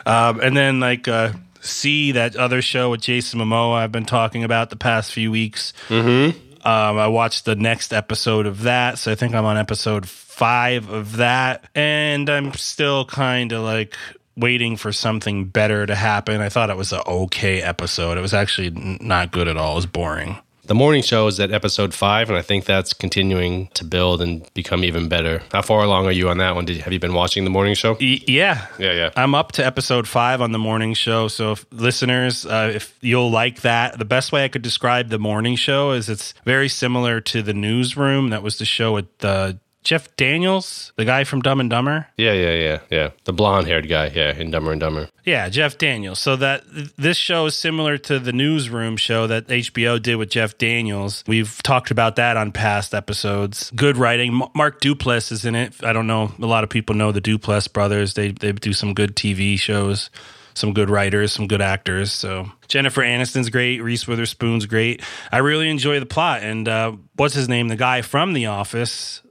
[0.07, 4.43] um, and then like uh, see that other show with Jason Momoa I've been talking
[4.43, 5.73] about the past few weeks.
[5.89, 6.39] Mm-hmm.
[6.65, 10.89] Um, I watched the next episode of that, so I think I'm on episode five
[10.89, 13.95] of that, and I'm still kind of like
[14.35, 16.41] waiting for something better to happen.
[16.41, 18.17] I thought it was an okay episode.
[18.17, 19.73] It was actually not good at all.
[19.73, 20.37] It was boring.
[20.67, 24.51] The morning show is at episode five, and I think that's continuing to build and
[24.55, 25.43] become even better.
[25.51, 26.65] How far along are you on that one?
[26.65, 27.93] Did have you been watching the morning show?
[28.01, 29.09] Y- yeah, Yeah, yeah.
[29.15, 31.27] I'm up to episode five on the morning show.
[31.27, 35.19] So, if listeners, uh, if you'll like that, the best way I could describe the
[35.19, 38.29] morning show is it's very similar to the newsroom.
[38.31, 39.53] That was the show with uh,
[39.85, 42.07] Jeff Daniels, the guy from Dumb and Dumber.
[42.17, 43.09] Yeah, yeah, yeah, yeah.
[43.25, 45.09] The blonde haired guy, yeah, in Dumber and Dumber.
[45.23, 46.17] Yeah, Jeff Daniels.
[46.19, 46.63] So that
[46.97, 51.23] this show is similar to the newsroom show that HBO did with Jeff Daniels.
[51.27, 53.71] We've talked about that on past episodes.
[53.75, 54.41] Good writing.
[54.41, 55.75] M- Mark Duplass is in it.
[55.83, 56.31] I don't know.
[56.41, 58.15] A lot of people know the Duplass brothers.
[58.15, 60.09] They they do some good TV shows.
[60.55, 62.11] Some good writers, some good actors.
[62.13, 63.83] So Jennifer Aniston's great.
[63.83, 65.03] Reese Witherspoon's great.
[65.31, 66.43] I really enjoy the plot.
[66.43, 67.67] And uh, what's his name?
[67.67, 69.21] The guy from The Office.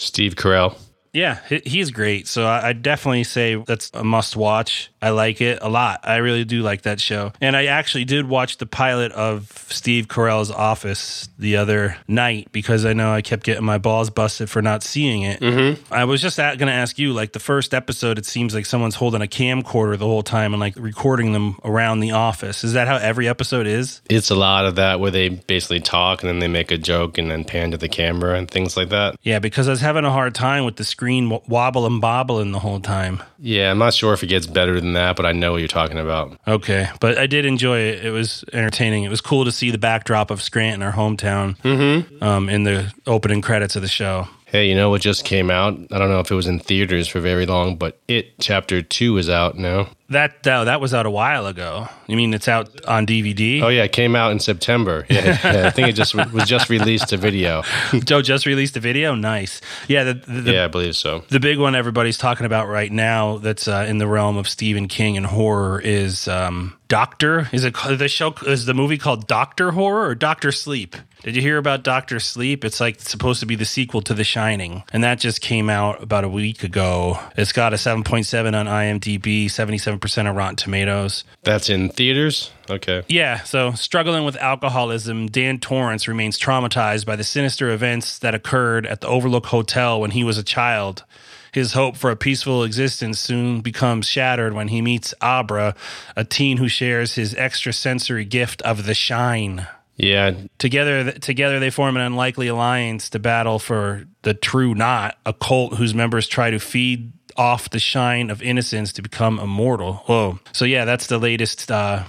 [0.00, 0.74] Steve Carell.
[1.12, 2.26] Yeah, he's great.
[2.26, 4.92] So I I definitely say that's a must watch.
[5.02, 6.00] I like it a lot.
[6.04, 7.32] I really do like that show.
[7.40, 12.84] And I actually did watch the pilot of Steve Carell's Office the other night because
[12.84, 15.40] I know I kept getting my balls busted for not seeing it.
[15.40, 15.92] Mm-hmm.
[15.92, 18.94] I was just going to ask you like the first episode, it seems like someone's
[18.94, 22.62] holding a camcorder the whole time and like recording them around the office.
[22.62, 24.00] Is that how every episode is?
[24.08, 27.18] It's a lot of that where they basically talk and then they make a joke
[27.18, 29.16] and then pan to the camera and things like that.
[29.22, 32.58] Yeah, because I was having a hard time with the screen wobble and bobbling the
[32.58, 33.22] whole time.
[33.38, 35.66] Yeah, I'm not sure if it gets better than that, but I know what you're
[35.68, 36.38] talking about.
[36.46, 38.04] Okay, but I did enjoy it.
[38.04, 39.04] It was entertaining.
[39.04, 42.22] It was cool to see the backdrop of Scranton, our hometown, Mm-hmm.
[42.22, 44.28] um, in the opening credits of the show.
[44.44, 45.72] Hey, you know what just came out?
[45.90, 49.16] I don't know if it was in theaters for very long, but It Chapter 2
[49.16, 49.88] is out now.
[50.10, 51.88] That uh, that was out a while ago.
[52.08, 53.62] You mean it's out on DVD?
[53.62, 55.06] Oh, yeah, it came out in September.
[55.08, 57.62] Yeah, yeah I think it just was just released to video.
[58.04, 59.14] Joe just released a video.
[59.14, 59.60] Nice.
[59.86, 60.02] Yeah.
[60.04, 61.22] The, the, the- yeah, I believe so.
[61.28, 64.88] The big one everybody's talking about right now that's uh, in the realm of Stephen
[64.88, 67.48] King and horror is um, Doctor.
[67.52, 68.34] Is it the show?
[68.44, 70.96] Is the movie called Doctor Horror or Doctor Sleep?
[71.22, 72.64] Did you hear about Doctor Sleep?
[72.64, 76.02] It's like supposed to be the sequel to The Shining, and that just came out
[76.02, 77.20] about a week ago.
[77.36, 81.24] It's got a 7.7 on IMDb, 77% 87% of Rotten Tomatoes.
[81.42, 82.50] That's in theaters?
[82.68, 83.02] Okay.
[83.08, 88.86] Yeah, so struggling with alcoholism, Dan Torrance remains traumatized by the sinister events that occurred
[88.86, 91.04] at the Overlook Hotel when he was a child.
[91.52, 95.74] His hope for a peaceful existence soon becomes shattered when he meets Abra,
[96.16, 99.66] a teen who shares his extrasensory gift of the shine.
[99.96, 100.34] Yeah.
[100.58, 105.74] Together, together they form an unlikely alliance to battle for the true knot, a cult
[105.74, 109.94] whose members try to feed off the shine of innocence to become immortal.
[110.06, 110.38] Whoa!
[110.52, 112.04] So yeah, that's the latest uh,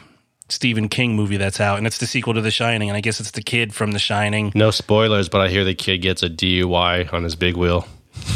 [0.50, 3.22] Stephen King movie that's out, and it's the sequel to The Shining, and I guess
[3.22, 4.52] it's the kid from The Shining.
[4.54, 7.88] No spoilers, but I hear the kid gets a DUI on his big wheel.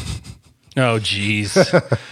[0.78, 1.54] Oh, jeez.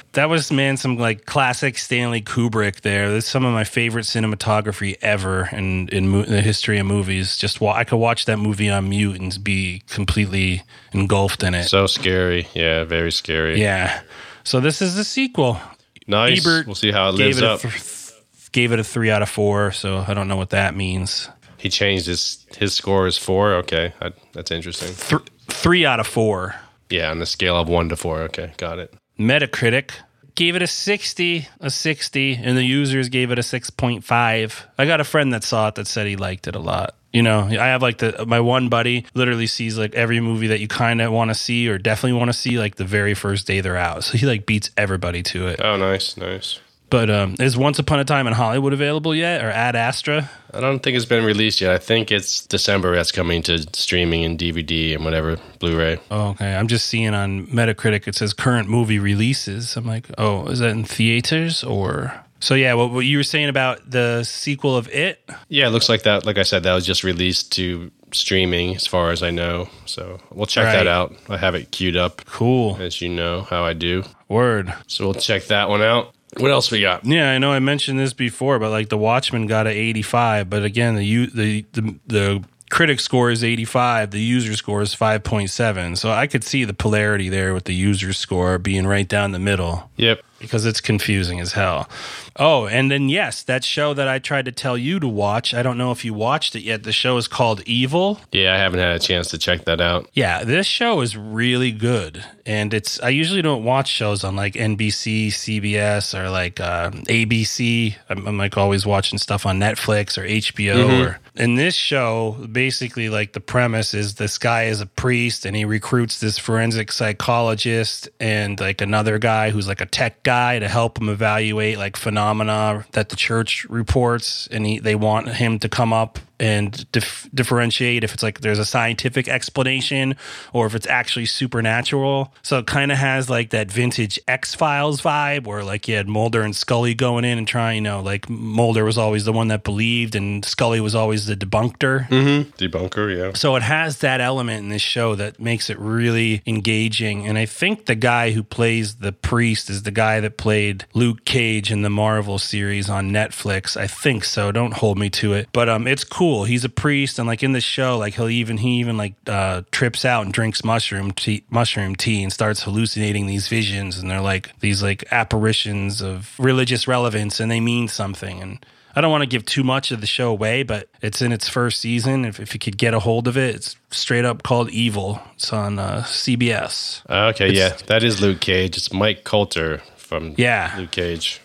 [0.14, 3.12] that was, man, some like classic Stanley Kubrick there.
[3.12, 7.36] That's some of my favorite cinematography ever in, in, mo- the history of movies.
[7.36, 11.66] Just wa- I could watch that movie on mute and be completely engulfed in it.
[11.66, 12.48] So scary.
[12.54, 13.60] Yeah, very scary.
[13.60, 14.02] Yeah.
[14.44, 15.60] So this is the sequel.
[16.08, 16.46] Nice.
[16.46, 17.62] Ebert we'll see how it gave lives it up.
[17.62, 18.12] th-
[18.52, 21.30] gave it a three out of four, so I don't know what that means.
[21.58, 23.54] he changed his his score is four.
[23.56, 24.94] Okay, I, that's interesting.
[24.96, 26.56] Th- three out of four.
[26.90, 28.20] Yeah, on the scale of one to four.
[28.24, 28.94] Okay, got it.
[29.18, 29.92] Metacritic
[30.36, 34.64] gave it a 60, a 60, and the users gave it a 6.5.
[34.78, 36.96] I got a friend that saw it that said he liked it a lot.
[37.14, 40.60] You know, I have like the my one buddy literally sees like every movie that
[40.60, 43.46] you kind of want to see or definitely want to see like the very first
[43.46, 44.04] day they're out.
[44.04, 45.62] So he like beats everybody to it.
[45.64, 46.60] Oh, nice, nice.
[46.90, 50.30] But um, is Once Upon a Time in Hollywood available yet or Ad Astra?
[50.54, 51.72] I don't think it's been released yet.
[51.72, 52.96] I think it's December.
[52.96, 55.98] That's coming to streaming and DVD and whatever Blu-ray.
[56.12, 56.56] Oh, okay.
[56.56, 59.76] I'm just seeing on Metacritic it says current movie releases.
[59.76, 62.14] I'm like, oh, is that in theaters or?
[62.44, 65.24] So yeah, what, what you were saying about the sequel of It?
[65.48, 66.26] Yeah, it looks like that.
[66.26, 69.70] Like I said, that was just released to streaming, as far as I know.
[69.86, 70.74] So we'll check Right.
[70.76, 71.16] that out.
[71.30, 72.22] I have it queued up.
[72.26, 74.04] Cool, as you know how I do.
[74.28, 74.74] Word.
[74.88, 76.14] So we'll check that one out.
[76.38, 77.06] What else we got?
[77.06, 80.64] Yeah, I know I mentioned this before, but like the Watchmen got a 85, but
[80.66, 85.96] again, the the the, the critic score is 85, the user score is 5.7.
[85.98, 89.40] So I could see the polarity there with the user score being right down the
[89.40, 89.92] middle.
[89.96, 90.22] Yep.
[90.44, 91.90] Because it's confusing as hell.
[92.36, 95.64] Oh, and then yes, that show that I tried to tell you to watch, I
[95.64, 96.84] don't know if you watched it yet.
[96.84, 98.20] The show is called Evil.
[98.34, 100.10] Yeah, I haven't had a chance to check that out.
[100.14, 102.26] Yeah, this show is really good.
[102.46, 107.96] And it's I usually don't watch shows on like NBC, CBS, or like uh, ABC.
[108.10, 110.76] I'm, I'm like always watching stuff on Netflix or HBO.
[110.76, 111.06] Mhm.
[111.06, 115.56] Or in this show, basically like the premise is this guy is a priest and
[115.56, 120.68] he recruits this forensic psychologist and like another guy who's like a tech guy to
[120.68, 124.48] help him evaluate like phenomena that the church reports.
[124.52, 128.60] And he, they want him to come up and dif- differentiate if it's like there's
[128.60, 130.14] a scientific explanation
[130.52, 132.34] or if it's actually supernatural.
[132.42, 136.10] So it kind of has like that vintage X Files vibe where like you had
[136.10, 139.48] Mulder and Scully going in and trying, you know, like Mulder was always the one
[139.48, 142.10] that believed and Scully was always the debunker.
[142.10, 142.50] Mm-hmm.
[142.58, 143.32] Debunker, yeah.
[143.36, 147.26] So it has that element in this show that makes it really engaging.
[147.26, 151.24] And I think the guy who plays the priest is the guy that played Luke
[151.24, 153.78] Cage in the Marvel series on Netflix.
[153.78, 154.52] I think so.
[154.52, 155.48] Don't hold me to it.
[155.54, 156.33] But um it's cool.
[156.42, 159.62] He's a priest and like in the show, like he'll even he even like uh
[159.70, 164.20] trips out and drinks mushroom tea mushroom tea and starts hallucinating these visions and they're
[164.34, 168.66] like these like apparitions of religious relevance and they mean something and
[168.96, 171.50] I don't want to give too much of the show away, but it's in its
[171.50, 172.26] first season.
[172.26, 175.20] If, if you could get a hold of it, it's straight up called Evil.
[175.34, 177.02] It's on uh, CBS.
[177.10, 178.78] Okay, It's- yeah, that is Luke Cage.
[178.78, 180.76] It's Mike Colter from Yeah.
[180.78, 181.42] Luke Cage.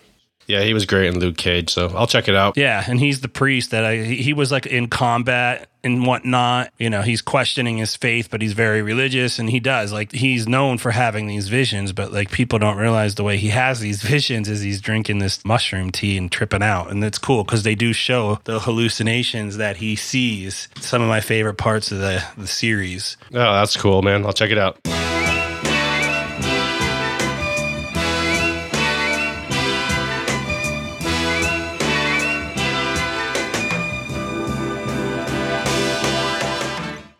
[0.49, 2.57] Yeah, he was great in Luke Cage, so I'll check it out.
[2.57, 3.97] Yeah, and he's the priest that I.
[3.97, 6.73] He was like in combat and whatnot.
[6.79, 10.47] You know, he's questioning his faith, but he's very religious, and he does like he's
[10.47, 11.91] known for having these visions.
[11.91, 15.45] But like people don't realize the way he has these visions is he's drinking this
[15.45, 19.77] mushroom tea and tripping out, and it's cool because they do show the hallucinations that
[19.77, 20.67] he sees.
[20.79, 23.17] Some of my favorite parts of the the series.
[23.35, 24.25] Oh, that's cool, man.
[24.25, 24.79] I'll check it out.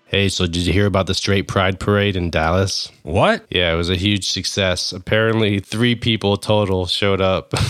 [0.09, 2.91] Hey, so did you hear about the Straight Pride Parade in Dallas?
[3.03, 3.45] What?
[3.51, 4.91] Yeah, it was a huge success.
[4.91, 7.53] Apparently, three people total showed up.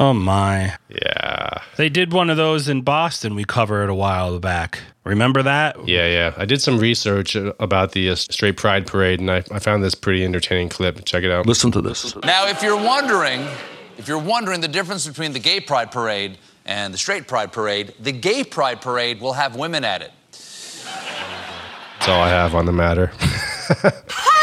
[0.00, 0.76] Oh my.
[0.88, 1.62] yeah.
[1.76, 3.34] They did one of those in Boston.
[3.34, 4.78] We covered a while back.
[5.04, 5.76] Remember that?
[5.88, 6.34] Yeah, yeah.
[6.36, 9.82] I did some research uh, about the uh, Straight Pride Parade, and I, I found
[9.82, 11.04] this pretty entertaining clip.
[11.04, 11.46] Check it out.
[11.46, 12.14] Listen to this.
[12.24, 13.44] Now, if you're wondering,
[13.98, 17.94] if you're wondering the difference between the gay pride parade and the straight pride parade,
[17.98, 20.12] the gay pride parade will have women at it.
[22.08, 23.12] All I have on the matter.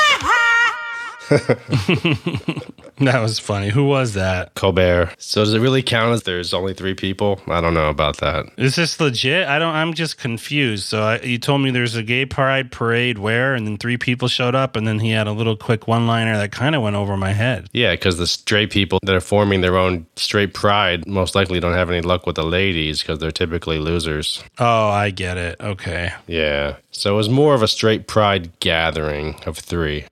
[3.00, 3.70] That was funny.
[3.70, 4.54] Who was that?
[4.56, 5.14] Colbert.
[5.18, 7.42] So does it really count as there's only three people?
[7.48, 8.46] I don't know about that.
[8.58, 9.48] Is this legit?
[9.48, 9.76] I don't.
[9.76, 10.86] I'm just confused.
[10.86, 14.30] So I, you told me there's a gay pride parade where, and then three people
[14.30, 17.18] showed up, and then he had a little quick one-liner that kind of went over
[17.18, 17.68] my head.
[17.74, 21.74] Yeah, because the straight people that are forming their own straight pride most likely don't
[21.74, 24.42] have any luck with the ladies because they're typically losers.
[24.58, 25.58] Oh, I get it.
[25.60, 26.14] Okay.
[26.28, 26.78] Yeah.
[26.92, 30.06] So it was more of a straight pride gathering of three.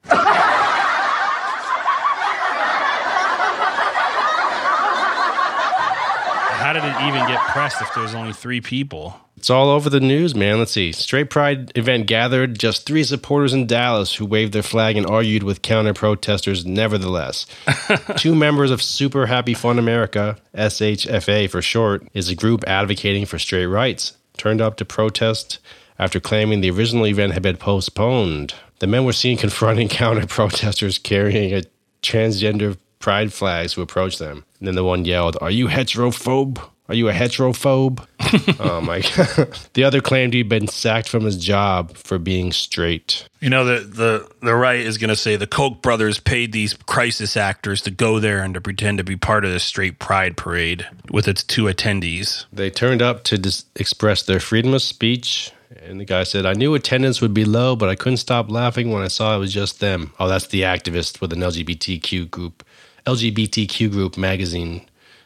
[6.74, 9.16] How did it even get pressed if there was only three people?
[9.38, 10.58] It's all over the news, man.
[10.58, 10.92] Let's see.
[10.92, 15.44] Straight Pride event gathered just three supporters in Dallas who waved their flag and argued
[15.44, 17.46] with counter protesters nevertheless.
[18.18, 23.38] Two members of Super Happy Fun America, SHFA for short, is a group advocating for
[23.38, 25.60] straight rights, turned up to protest
[26.00, 28.56] after claiming the original event had been postponed.
[28.80, 31.62] The men were seen confronting counter protesters carrying a
[32.02, 34.46] transgender pride flags who approached them.
[34.60, 36.58] And then the one yelled, Are you heterophobe?
[36.88, 38.06] Are you a heterophobe?
[38.60, 39.58] oh my God.
[39.74, 43.28] The other claimed he'd been sacked from his job for being straight.
[43.42, 46.74] You know, the the the right is going to say the Koch brothers paid these
[46.74, 50.38] crisis actors to go there and to pretend to be part of the straight pride
[50.38, 52.46] parade with its two attendees.
[52.54, 55.52] They turned up to dis- express their freedom of speech.
[55.82, 58.92] And the guy said, I knew attendance would be low, but I couldn't stop laughing
[58.92, 60.14] when I saw it was just them.
[60.20, 62.64] Oh, that's the activist with an LGBTQ group.
[63.06, 64.86] LGBTQ group magazine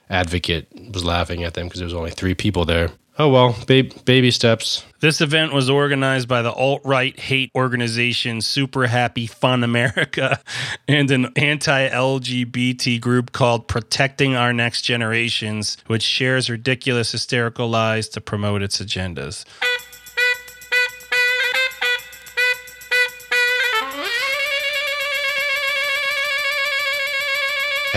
[0.09, 2.91] advocate was laughing at them because there was only three people there.
[3.19, 4.85] Oh well, ba- baby steps.
[4.99, 10.39] This event was organized by the alt right hate organization Super Happy Fun America
[10.87, 18.07] and an anti LGBT group called Protecting Our Next Generations, which shares ridiculous, hysterical lies
[18.09, 19.45] to promote its agendas.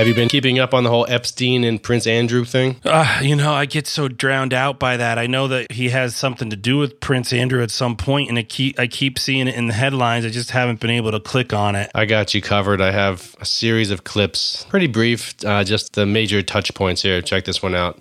[0.00, 2.76] Have you been keeping up on the whole Epstein and Prince Andrew thing?
[2.86, 5.18] Uh, you know, I get so drowned out by that.
[5.18, 8.38] I know that he has something to do with Prince Andrew at some point, and
[8.38, 10.24] I keep, I keep seeing it in the headlines.
[10.24, 11.90] I just haven't been able to click on it.
[11.94, 12.80] I got you covered.
[12.80, 17.20] I have a series of clips, pretty brief, uh, just the major touch points here.
[17.20, 18.00] Check this one out.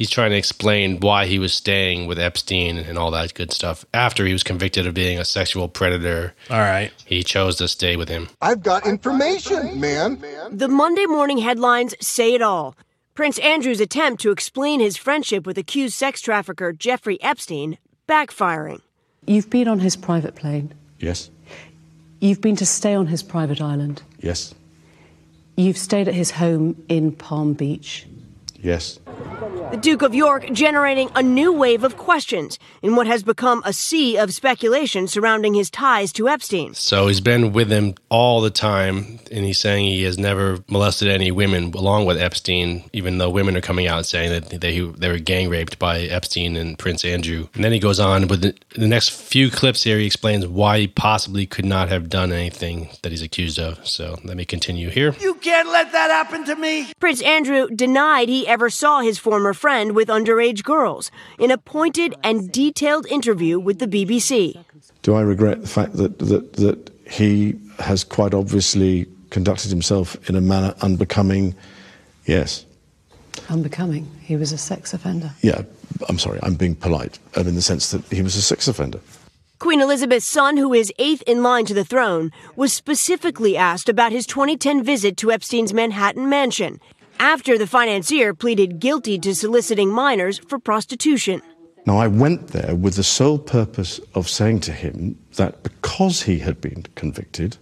[0.00, 3.84] He's trying to explain why he was staying with Epstein and all that good stuff
[3.92, 6.32] after he was convicted of being a sexual predator.
[6.48, 6.90] All right.
[7.04, 8.30] He chose to stay with him.
[8.40, 10.18] I've got information, man.
[10.50, 12.74] The Monday morning headlines say it all.
[13.12, 17.76] Prince Andrew's attempt to explain his friendship with accused sex trafficker Jeffrey Epstein
[18.08, 18.80] backfiring.
[19.26, 20.72] You've been on his private plane.
[20.98, 21.30] Yes,
[22.20, 24.02] You've been to stay on his private island.
[24.18, 24.54] yes,
[25.58, 28.06] You've stayed at his home in Palm Beach.
[28.62, 28.98] yes.
[29.70, 33.72] The Duke of York generating a new wave of questions in what has become a
[33.72, 36.74] sea of speculation surrounding his ties to Epstein.
[36.74, 41.06] So he's been with him all the time, and he's saying he has never molested
[41.06, 45.08] any women along with Epstein, even though women are coming out saying that they they
[45.08, 47.46] were gang raped by Epstein and Prince Andrew.
[47.54, 49.98] And then he goes on with the, the next few clips here.
[49.98, 53.86] He explains why he possibly could not have done anything that he's accused of.
[53.86, 55.14] So let me continue here.
[55.20, 56.92] You can't let that happen to me.
[56.98, 62.14] Prince Andrew denied he ever saw his former friend with underage girls in a pointed
[62.24, 64.64] and detailed interview with the BBC.
[65.02, 70.34] Do I regret the fact that, that, that he has quite obviously conducted himself in
[70.34, 71.54] a manner unbecoming?
[72.24, 72.64] Yes.
[73.50, 74.10] Unbecoming.
[74.22, 75.30] He was a sex offender.
[75.42, 75.60] Yeah,
[76.08, 79.00] I'm sorry, I'm being polite, um, in the sense that he was a sex offender.
[79.58, 84.10] Queen Elizabeth's son, who is eighth in line to the throne, was specifically asked about
[84.10, 86.80] his 2010 visit to Epstein's Manhattan mansion
[87.20, 91.42] after the financier pleaded guilty to soliciting minors for prostitution.
[91.86, 96.40] Now, I went there with the sole purpose of saying to him that because he
[96.40, 97.56] had been convicted,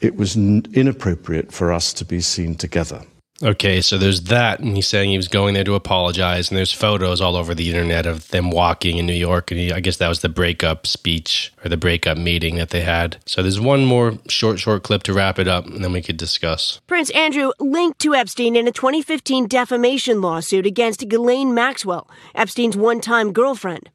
[0.00, 3.02] it was inappropriate for us to be seen together.
[3.42, 6.72] Okay, so there's that, and he's saying he was going there to apologize, and there's
[6.72, 9.96] photos all over the internet of them walking in New York, and he, I guess
[9.96, 13.16] that was the breakup speech or the breakup meeting that they had.
[13.26, 16.18] So there's one more short, short clip to wrap it up, and then we could
[16.18, 16.80] discuss.
[16.86, 23.00] Prince Andrew linked to Epstein in a 2015 defamation lawsuit against Ghislaine Maxwell, Epstein's one
[23.00, 23.90] time girlfriend.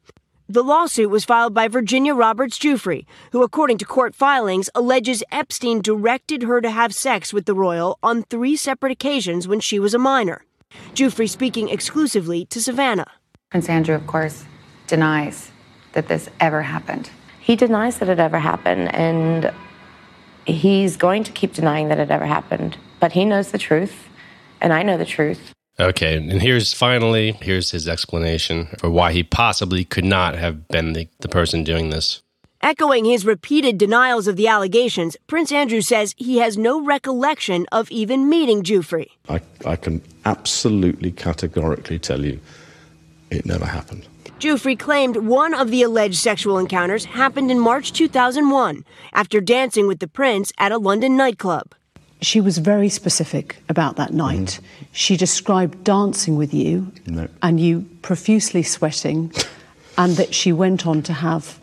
[0.49, 5.81] The lawsuit was filed by Virginia Roberts Giuffre, who, according to court filings, alleges Epstein
[5.81, 9.93] directed her to have sex with the royal on three separate occasions when she was
[9.93, 10.45] a minor.
[10.93, 13.11] Giuffre speaking exclusively to Savannah.
[13.49, 14.45] Prince Andrew, of course,
[14.87, 15.51] denies
[15.91, 17.09] that this ever happened.
[17.41, 19.51] He denies that it ever happened, and
[20.45, 22.77] he's going to keep denying that it ever happened.
[23.01, 24.07] But he knows the truth,
[24.61, 25.51] and I know the truth.
[25.79, 30.93] Okay, and here's finally here's his explanation for why he possibly could not have been
[30.93, 32.23] the, the person doing this.
[32.61, 37.91] Echoing his repeated denials of the allegations, Prince Andrew says he has no recollection of
[37.91, 39.05] even meeting Giuffre.
[39.29, 42.39] I, I can absolutely categorically tell you
[43.29, 44.07] it never happened.
[44.39, 49.99] Giuffre claimed one of the alleged sexual encounters happened in March 2001 after dancing with
[49.99, 51.75] the prince at a London nightclub.
[52.21, 54.59] She was very specific about that night.
[54.91, 57.27] She described dancing with you No.
[57.41, 59.31] and you profusely sweating,
[59.97, 61.59] and that she went on to have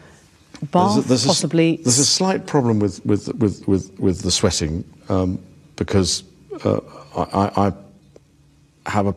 [0.70, 1.76] bath, There's a- there's a possibly.
[1.82, 5.38] there's a slight problem with with with with, with the sweating um,
[5.76, 6.22] because
[6.64, 6.78] uh,
[7.16, 7.72] I, I
[8.86, 9.14] I have a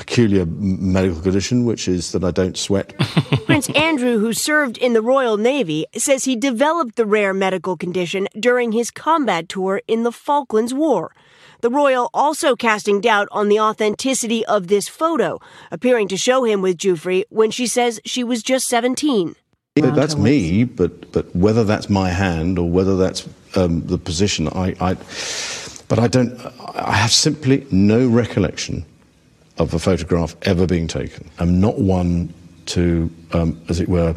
[0.00, 2.96] peculiar medical condition, which is that I don't sweat.
[3.44, 8.26] Prince Andrew, who served in the Royal Navy, says he developed the rare medical condition
[8.38, 11.12] during his combat tour in the Falklands War.
[11.60, 15.38] The royal also casting doubt on the authenticity of this photo,
[15.70, 19.36] appearing to show him with Giuffre when she says she was just 17.
[19.74, 24.48] But that's me, but but whether that's my hand or whether that's um, the position,
[24.48, 24.94] I, I,
[25.88, 26.32] but I don't.
[26.74, 28.84] I have simply no recollection
[29.60, 31.30] of a photograph ever being taken.
[31.38, 32.32] I'm not one
[32.66, 34.16] to, um, as it were,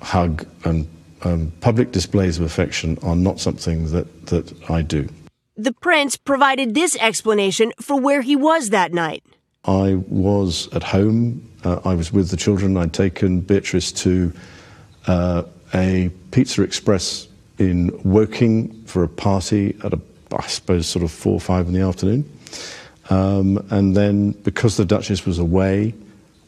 [0.00, 0.88] hug and
[1.22, 5.08] um, public displays of affection are not something that that I do.
[5.56, 9.22] The prince provided this explanation for where he was that night.
[9.64, 11.48] I was at home.
[11.62, 12.76] Uh, I was with the children.
[12.76, 14.32] I'd taken Beatrice to
[15.06, 17.28] uh, a Pizza Express
[17.58, 20.00] in Woking for a party at a,
[20.32, 22.28] I suppose, sort of four or five in the afternoon.
[23.10, 25.94] Um, and then, because the Duchess was away,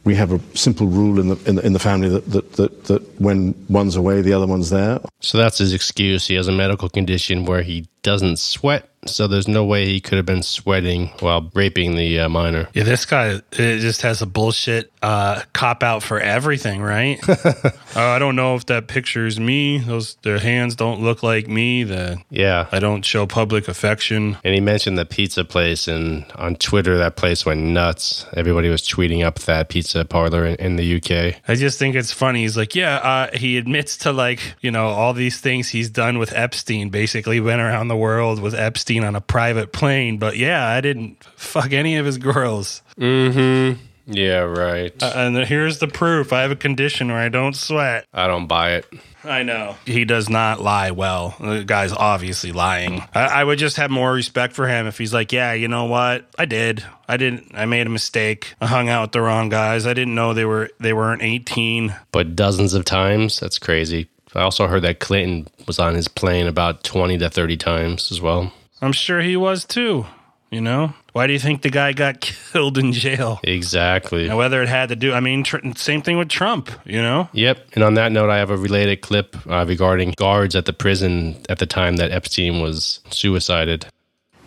[0.04, 2.84] we have a simple rule in the in the, in the family that, that, that,
[2.84, 5.00] that when one's away, the other one's there.
[5.20, 6.26] So that's his excuse.
[6.26, 10.16] He has a medical condition where he doesn't sweat, so there's no way he could
[10.16, 12.68] have been sweating while raping the uh, minor.
[12.74, 17.18] Yeah, this guy it just has a bullshit uh, cop out for everything, right?
[17.28, 17.62] uh,
[17.96, 19.78] I don't know if that picture is me.
[19.78, 21.84] Those their hands don't look like me.
[21.84, 22.66] The Yeah.
[22.72, 24.38] I don't show public affection.
[24.44, 28.26] And he mentioned the pizza place, and on Twitter, that place went nuts.
[28.36, 31.40] Everybody was tweeting up that pizza parlor in, in the UK.
[31.46, 32.42] I just think it's funny.
[32.42, 36.18] He's like, yeah, uh, he admits to like, you know, all these things he's done
[36.18, 36.88] with Epstein.
[36.88, 40.18] Basically, went around the world with Epstein on a private plane.
[40.18, 42.82] But yeah, I didn't fuck any of his girls.
[42.98, 43.82] Mm-hmm.
[44.06, 45.02] Yeah, right.
[45.02, 46.32] Uh, and here's the proof.
[46.32, 48.06] I have a condition where I don't sweat.
[48.12, 48.86] I don't buy it.
[49.24, 49.76] I know.
[49.86, 51.34] He does not lie well.
[51.40, 53.02] The guy's obviously lying.
[53.14, 55.86] I, I would just have more respect for him if he's like, yeah, you know
[55.86, 56.26] what?
[56.38, 56.84] I did.
[57.08, 57.52] I didn't.
[57.54, 58.54] I made a mistake.
[58.60, 59.86] I hung out with the wrong guys.
[59.86, 61.94] I didn't know they were they weren't 18.
[62.12, 63.40] But dozens of times?
[63.40, 64.08] That's crazy.
[64.34, 68.20] I also heard that Clinton was on his plane about 20 to 30 times as
[68.20, 68.52] well.
[68.84, 70.06] I'm sure he was too.
[70.50, 72.20] You know, why do you think the guy got
[72.52, 73.40] killed in jail?
[73.42, 74.28] Exactly.
[74.28, 76.70] Now, whether it had to do, I mean, tr- same thing with Trump.
[76.84, 77.70] You know, Yep.
[77.74, 81.36] And on that note, I have a related clip uh, regarding guards at the prison
[81.48, 83.86] at the time that Epstein was suicided.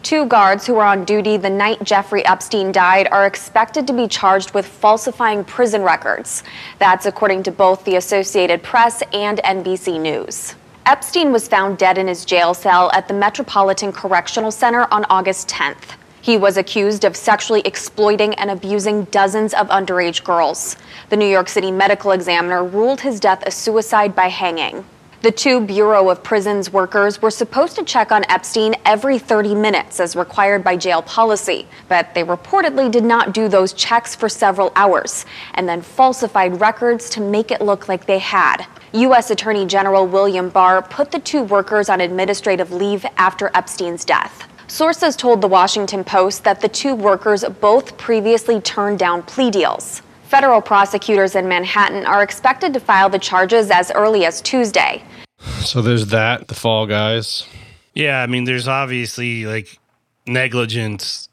[0.04, 4.08] Two guards who were on duty the night Jeffrey Epstein died are expected to be
[4.08, 6.44] charged with falsifying prison records.
[6.78, 10.56] That's according to both the Associated Press and NBC News.
[10.90, 15.50] Epstein was found dead in his jail cell at the Metropolitan Correctional Center on August
[15.50, 15.98] 10th.
[16.22, 20.78] He was accused of sexually exploiting and abusing dozens of underage girls.
[21.10, 24.86] The New York City medical examiner ruled his death a suicide by hanging.
[25.24, 30.00] The two Bureau of Prisons workers were supposed to check on Epstein every 30 minutes
[30.00, 34.72] as required by jail policy, but they reportedly did not do those checks for several
[34.78, 35.26] hours
[35.56, 38.66] and then falsified records to make it look like they had.
[38.94, 39.32] U.S.
[39.32, 44.48] Attorney General William Barr put the two workers on administrative leave after Epstein's death.
[44.68, 50.02] Sources told the Washington Post that the two workers both previously turned down plea deals.
[50.24, 55.04] Federal prosecutors in Manhattan are expected to file the charges as early as Tuesday.
[55.60, 57.46] So there's that, the Fall Guys.
[57.94, 59.80] Yeah, I mean, there's obviously like
[60.26, 61.30] negligence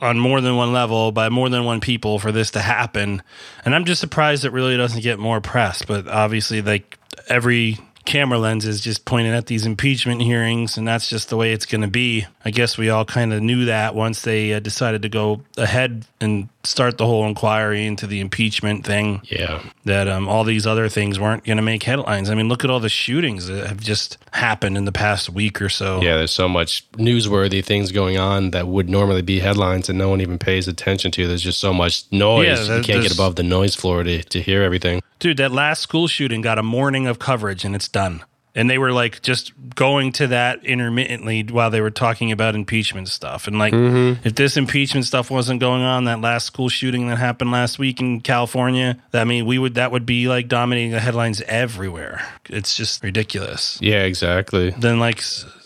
[0.00, 3.22] on more than one level by more than one people for this to happen.
[3.64, 5.82] And I'm just surprised it really doesn't get more press.
[5.82, 11.10] But obviously, like every camera lens is just pointed at these impeachment hearings, and that's
[11.10, 12.26] just the way it's going to be.
[12.44, 16.06] I guess we all kind of knew that once they uh, decided to go ahead
[16.20, 19.22] and start the whole inquiry into the impeachment thing.
[19.24, 19.62] Yeah.
[19.84, 22.30] That um, all these other things weren't going to make headlines.
[22.30, 25.62] I mean, look at all the shootings that have just happened in the past week
[25.62, 26.00] or so.
[26.00, 30.08] Yeah, there's so much newsworthy things going on that would normally be headlines and no
[30.08, 31.26] one even pays attention to.
[31.26, 32.68] There's just so much noise.
[32.68, 35.02] Yeah, you can't get above the noise floor to, to hear everything.
[35.18, 38.24] Dude, that last school shooting got a morning of coverage and it's done.
[38.56, 43.08] And they were like just going to that intermittently while they were talking about impeachment
[43.08, 43.46] stuff.
[43.46, 44.18] And like, Mhm.
[44.24, 48.00] if this impeachment stuff wasn't going on, that last school shooting that happened last week
[48.00, 52.26] in California, I mean, we would that would be like dominating the headlines everywhere.
[52.48, 53.78] It's just ridiculous.
[53.82, 54.70] Yeah, exactly.
[54.70, 55.22] Then like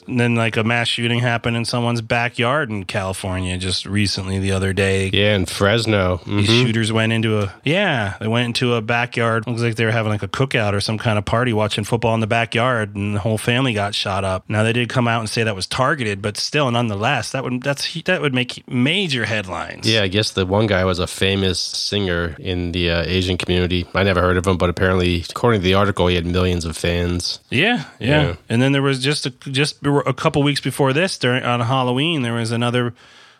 [0.07, 4.73] then like a mass shooting happened in someone's backyard in California just recently the other
[4.73, 5.11] day.
[5.13, 6.21] Yeah, in Fresno.
[6.27, 6.63] These Mhm.
[6.67, 9.47] shooters went into a yeah, they went into a backyard.
[9.47, 12.15] Looks like they were having like a cookout or some kind of party, watching football
[12.15, 14.45] in the backyard, and the whole family got shot up.
[14.49, 17.63] Now they did come out and say that was targeted, but still, nonetheless, that would
[17.63, 19.89] that's that would make major headlines.
[19.89, 23.87] Yeah, I guess the one guy was a famous singer in the uh, Asian community.
[23.95, 26.77] I never heard of him, but apparently, according to the article, he had millions of
[26.77, 27.41] fans.
[27.51, 28.35] Yeah, yeah, Yeah.
[28.49, 32.22] And then there was just a, just a couple weeks before this, during on Halloween,
[32.22, 32.95] there was another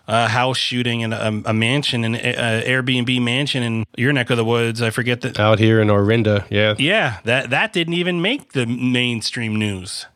[0.09, 4.37] uh, house shooting in a, a mansion, an uh, Airbnb mansion in your neck of
[4.37, 4.83] the woods.
[4.83, 5.39] I forget that.
[5.39, 6.75] Out here in Orinda, yeah.
[6.79, 10.07] Yeah, that that didn't even make the mainstream news.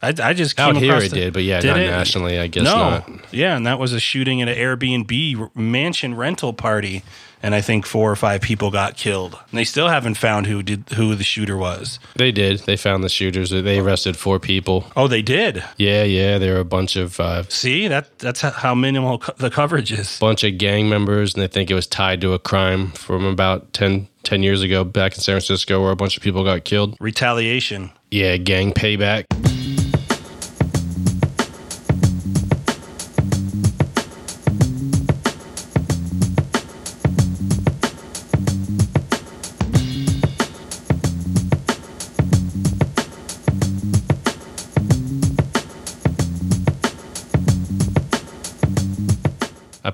[0.00, 1.90] I, I just came Out here it the- did, but yeah, Did not it?
[1.90, 2.74] nationally, I guess no.
[2.76, 3.10] not.
[3.32, 7.02] Yeah, and that was a shooting at an Airbnb mansion rental party,
[7.42, 9.34] and I think four or five people got killed.
[9.50, 11.98] And they still haven't found who did who the shooter was.
[12.16, 12.60] They did.
[12.60, 13.50] They found the shooters.
[13.50, 14.84] They arrested four people.
[14.96, 15.62] Oh, they did.
[15.76, 16.38] Yeah, yeah.
[16.38, 20.18] There were a bunch of uh, See that that's how minimal co- the coverage is.
[20.18, 23.72] bunch of gang members, and they think it was tied to a crime from about
[23.72, 26.96] 10, 10 years ago back in San Francisco, where a bunch of people got killed.
[27.00, 27.90] Retaliation.
[28.10, 29.24] Yeah, gang payback.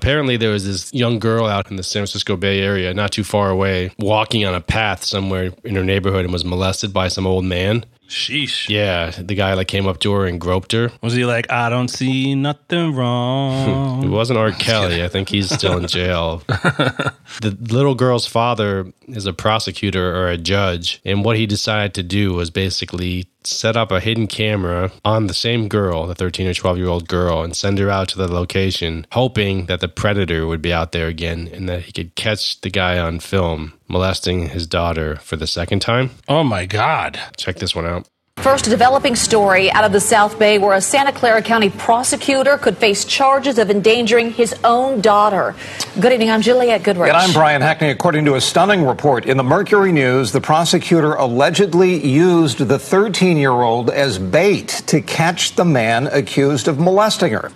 [0.05, 3.23] Apparently, there was this young girl out in the San Francisco Bay Area, not too
[3.23, 7.25] far away, walking on a path somewhere in her neighborhood and was molested by some
[7.25, 7.83] old man.
[8.07, 8.69] Sheesh.
[8.69, 10.91] Yeah, the guy like came up to her and groped her.
[11.01, 13.95] Was he like, I don't see nothing wrong?
[14.05, 14.51] It wasn't R.
[14.51, 15.03] Kelly.
[15.03, 16.43] I think he's still in jail.
[16.47, 22.03] the little girl's father is a prosecutor or a judge, and what he decided to
[22.03, 26.53] do was basically set up a hidden camera on the same girl, the 13 or
[26.53, 30.47] 12 year old girl, and send her out to the location, hoping that the predator
[30.47, 34.49] would be out there again and that he could catch the guy on film molesting
[34.49, 36.11] his daughter for the second time.
[36.27, 37.19] Oh my God.
[37.37, 38.07] Check this one out.
[38.37, 42.59] First, a developing story out of the South Bay where a Santa Clara County prosecutor
[42.59, 45.55] could face charges of endangering his own daughter.
[45.99, 47.09] Good evening, I'm Juliette Goodrich.
[47.09, 47.89] And I'm Brian Hackney.
[47.89, 53.37] According to a stunning report in the Mercury News, the prosecutor allegedly used the 13
[53.37, 57.51] year old as bait to catch the man accused of molesting her.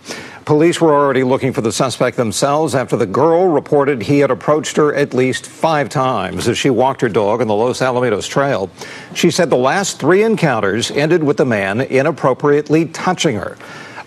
[0.46, 4.78] Police were already looking for the suspect themselves after the girl reported he had approached
[4.78, 8.70] her at least five times as she walked her dog on the Los Alamitos Trail.
[9.14, 13.58] She said the last three encounters ended with the man inappropriately touching her.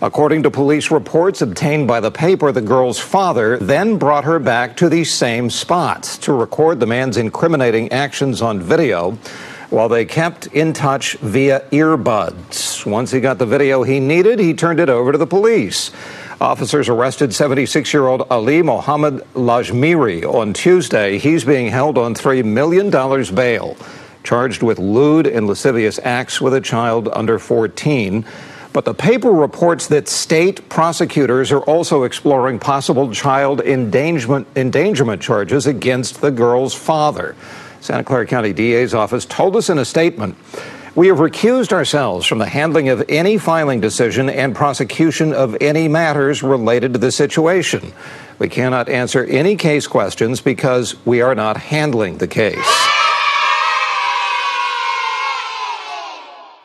[0.01, 4.75] According to police reports obtained by the paper, the girl's father then brought her back
[4.77, 9.17] to the same spot to record the man's incriminating actions on video
[9.69, 12.85] while they kept in touch via earbuds.
[12.85, 15.89] Once he got the video he needed, he turned it over to the police.
[16.43, 21.17] Officers arrested 76 year old Ali Mohammed Lajmiri on Tuesday.
[21.17, 22.89] He's being held on $3 million
[23.33, 23.77] bail,
[24.25, 28.25] charged with lewd and lascivious acts with a child under 14.
[28.73, 35.65] But the paper reports that state prosecutors are also exploring possible child endangerment, endangerment charges
[35.65, 37.37] against the girl's father.
[37.79, 40.35] Santa Clara County DA's office told us in a statement
[40.95, 45.87] We have recused ourselves from the handling of any filing decision and prosecution of any
[45.87, 47.93] matters related to the situation.
[48.37, 52.57] We cannot answer any case questions because we are not handling the case.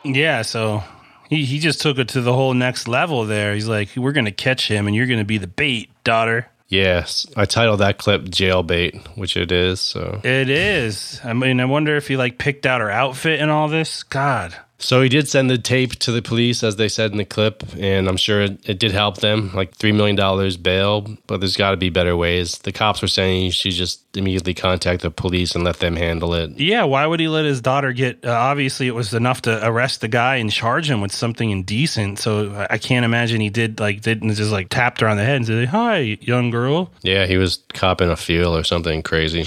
[0.03, 0.83] Yeah, so
[1.27, 3.55] he, he just took it to the whole next level there.
[3.55, 6.47] He's like, we're going to catch him and you're going to be the bait, daughter.
[6.69, 9.81] Yes, I titled that clip "Jailbait," which it is.
[9.81, 11.19] So It is.
[11.23, 14.03] I mean, I wonder if he like picked out her outfit and all this.
[14.03, 14.55] God.
[14.81, 17.63] So he did send the tape to the police, as they said in the clip,
[17.77, 20.15] and I'm sure it, it did help them, like $3 million
[20.61, 22.57] bail, but there's got to be better ways.
[22.59, 26.33] The cops were saying you should just immediately contact the police and let them handle
[26.33, 26.51] it.
[26.57, 28.25] Yeah, why would he let his daughter get?
[28.25, 32.17] Uh, obviously, it was enough to arrest the guy and charge him with something indecent.
[32.19, 35.23] So I- I can't imagine he did like didn't just like tapped her on the
[35.25, 39.45] head and said, "Hi, young girl." Yeah, he was copping a feel or something crazy.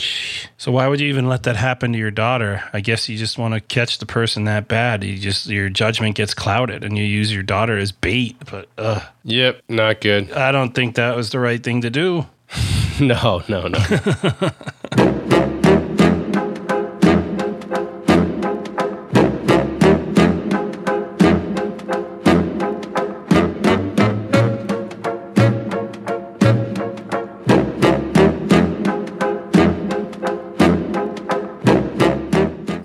[0.58, 2.62] So why would you even let that happen to your daughter?
[2.72, 5.02] I guess you just want to catch the person that bad.
[5.02, 8.36] You just your judgment gets clouded and you use your daughter as bait.
[8.50, 10.32] But uh, Yep, not good.
[10.32, 12.26] I don't think that was the right thing to do.
[13.00, 13.78] no, no, no.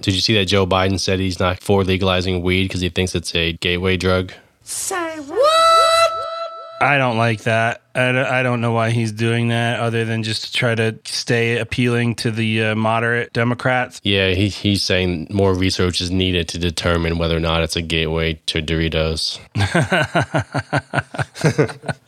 [0.08, 3.14] Did you see that Joe Biden said he's not for legalizing weed because he thinks
[3.14, 4.32] it's a gateway drug?
[4.64, 6.12] Say what?
[6.80, 7.82] I don't like that.
[7.98, 11.00] I don't, I don't know why he's doing that other than just to try to
[11.06, 14.00] stay appealing to the uh, moderate Democrats.
[14.04, 17.82] Yeah, he, he's saying more research is needed to determine whether or not it's a
[17.82, 19.39] gateway to Doritos.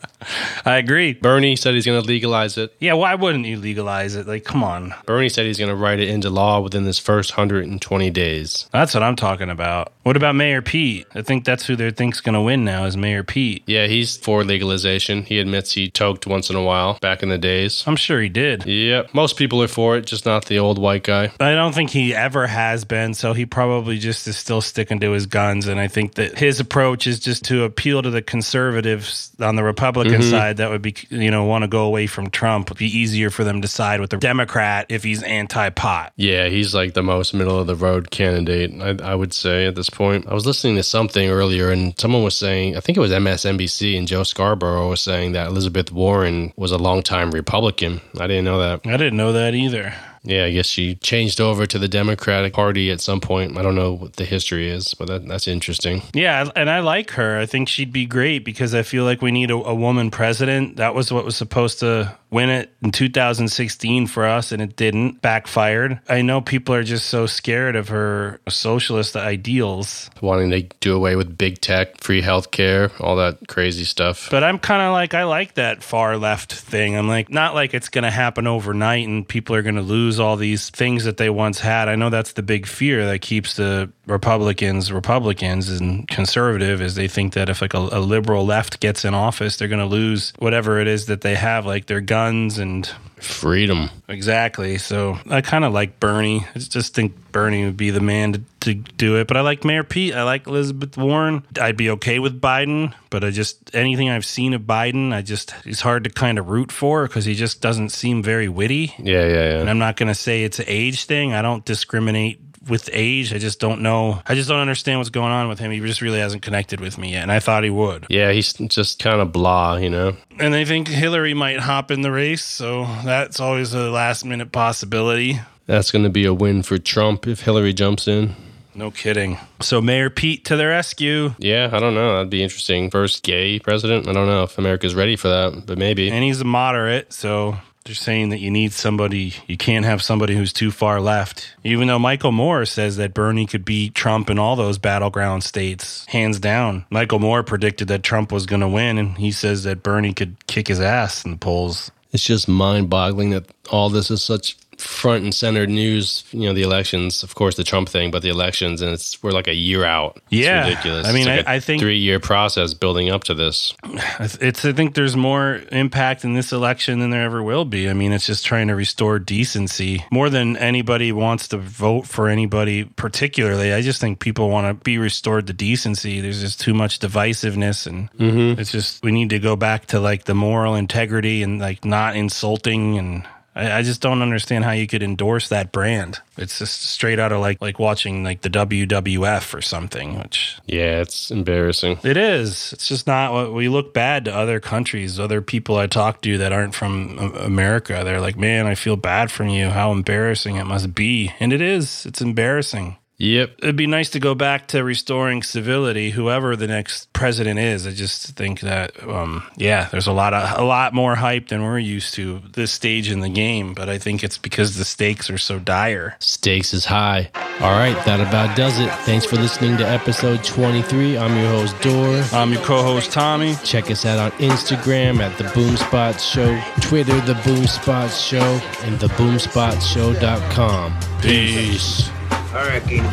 [0.65, 1.13] I agree.
[1.13, 2.75] Bernie said he's going to legalize it.
[2.79, 4.27] Yeah, why wouldn't you legalize it?
[4.27, 4.93] Like, come on.
[5.05, 8.67] Bernie said he's going to write it into law within this first 120 days.
[8.71, 9.93] That's what I'm talking about.
[10.03, 11.07] What about Mayor Pete?
[11.15, 13.63] I think that's who they think's going to win now is Mayor Pete.
[13.65, 15.23] Yeah, he's for legalization.
[15.23, 17.83] He admits he toked once in a while back in the days.
[17.87, 18.65] I'm sure he did.
[18.65, 19.13] Yep.
[19.13, 21.31] Most people are for it, just not the old white guy.
[21.39, 25.11] I don't think he ever has been, so he probably just is still sticking to
[25.11, 25.67] his guns.
[25.67, 29.63] And I think that his approach is just to appeal to the conservatives on the
[29.63, 30.29] Republican Mhm.
[30.29, 32.67] side that would be, you know, want to go away from Trump.
[32.67, 36.11] It'd be easier for them to side with the Democrat if he's anti pot.
[36.17, 39.75] Yeah, he's like the most middle of the road candidate, I, I would say at
[39.75, 40.25] this point.
[40.27, 43.97] I was listening to something earlier, and someone was saying, I think it was MSNBC,
[43.97, 48.01] and Joe Scarborough was saying that Elizabeth Warren was a longtime Republican.
[48.19, 48.81] I didn't know that.
[48.85, 49.93] I didn't know that either.
[50.23, 53.57] Yeah, I guess she changed over to the Democratic Party at some point.
[53.57, 56.01] I don't know what the history is, but that, that's interesting.
[56.13, 57.39] Yeah, and I like her.
[57.39, 60.75] I think she'd be great because I feel like we need a, a woman president.
[60.75, 65.21] That was what was supposed to win it in 2016 for us, and it didn't.
[65.21, 65.99] Backfired.
[66.07, 70.09] I know people are just so scared of her socialist ideals.
[70.21, 74.29] Wanting to do away with big tech, free healthcare, all that crazy stuff.
[74.29, 76.95] But I'm kind of like, I like that far left thing.
[76.95, 80.19] I'm like, not like it's going to happen overnight and people are going to lose
[80.19, 81.89] all these things that they once had.
[81.89, 87.07] I know that's the big fear that keeps the Republicans Republicans and conservative is they
[87.07, 90.33] think that if like a, a liberal left gets in office, they're going to lose
[90.39, 93.89] whatever it is that they have, like their guns and freedom.
[94.09, 94.77] Exactly.
[94.77, 96.45] So I kind of like Bernie.
[96.53, 99.27] I just think Bernie would be the man to, to do it.
[99.27, 100.13] But I like Mayor Pete.
[100.13, 101.45] I like Elizabeth Warren.
[101.59, 105.53] I'd be okay with Biden, but I just anything I've seen of Biden, I just
[105.63, 108.93] it's hard to kind of root for because he just doesn't seem very witty.
[108.97, 109.59] Yeah, yeah, yeah.
[109.59, 111.33] And I'm not going to say it's an age thing.
[111.33, 113.33] I don't discriminate with age.
[113.33, 114.21] I just don't know.
[114.25, 115.71] I just don't understand what's going on with him.
[115.71, 118.05] He just really hasn't connected with me yet, and I thought he would.
[118.09, 120.15] Yeah, he's just kind of blah, you know?
[120.39, 124.51] And I think Hillary might hop in the race, so that's always a last minute
[124.51, 125.39] possibility.
[125.65, 128.35] That's going to be a win for Trump if Hillary jumps in.
[128.73, 129.37] No kidding.
[129.59, 131.33] So Mayor Pete to the rescue.
[131.37, 132.13] Yeah, I don't know.
[132.13, 132.89] That'd be interesting.
[132.89, 134.07] First gay president.
[134.07, 136.09] I don't know if America's ready for that, but maybe.
[136.09, 140.35] And he's a moderate, so they're saying that you need somebody, you can't have somebody
[140.35, 141.55] who's too far left.
[141.63, 146.05] Even though Michael Moore says that Bernie could beat Trump in all those battleground states,
[146.07, 146.85] hands down.
[146.89, 150.45] Michael Moore predicted that Trump was going to win, and he says that Bernie could
[150.47, 151.91] kick his ass in the polls.
[152.11, 156.23] It's just mind boggling that all this is such front and center news.
[156.31, 159.31] You know, the elections, of course, the Trump thing, but the elections, and it's we're
[159.31, 160.17] like a year out.
[160.31, 160.67] It's Yeah.
[160.67, 161.07] ridiculous.
[161.07, 163.73] I mean, It's like I think- three year process building up to this.
[164.41, 167.89] It's I think there's more impact in this election than there ever will be.
[167.89, 172.27] I mean, it's just trying to restore decency more than anybody wants to vote for
[172.29, 173.73] anybody particularly.
[173.73, 176.21] I just think people want to be restored to decency.
[176.21, 178.59] There's just too much divisiveness, and Mm-hmm.
[178.59, 182.15] it's just we need to go back to like the moral integrity and like not
[182.15, 183.23] insulting and.
[183.55, 186.19] I I just don't understand how you could endorse that brand.
[186.37, 191.01] It's just straight out of like like watching like the WWF or something, which Yeah,
[191.01, 191.99] it's embarrassing.
[192.03, 192.71] it is.
[192.73, 196.37] It's just not what we look bad to other countries, other people I talk to
[196.37, 198.01] that aren't from America.
[198.03, 199.69] They're like, man, I feel bad for you.
[199.69, 201.33] How embarrassing it must be.
[201.39, 202.05] And it is.
[202.05, 202.97] It's embarrassing.
[203.19, 203.55] Yep.
[203.59, 207.85] It'd be nice to go back to restoring civility, whoever the next president is.
[207.85, 211.63] I just think that, um, yeah, there's a lot of a lot more hype than
[211.63, 213.73] we're used to this stage in the game.
[213.73, 216.15] But I think it's because the stakes are so dire.
[216.19, 217.29] Stakes is high.
[217.59, 218.89] All right, that about does it.
[219.03, 221.17] Thanks for listening to episode 23.
[221.17, 222.23] I'm your host, Dor.
[222.31, 223.55] I'm your co host, Tommy.
[223.65, 229.07] Check us out on Instagram at The Boomspot Show, Twitter, The Boomspot Show, and the
[229.07, 230.93] TheBoomspotShow.com.
[231.21, 232.09] Peace.
[232.31, 233.11] All right, Keenan.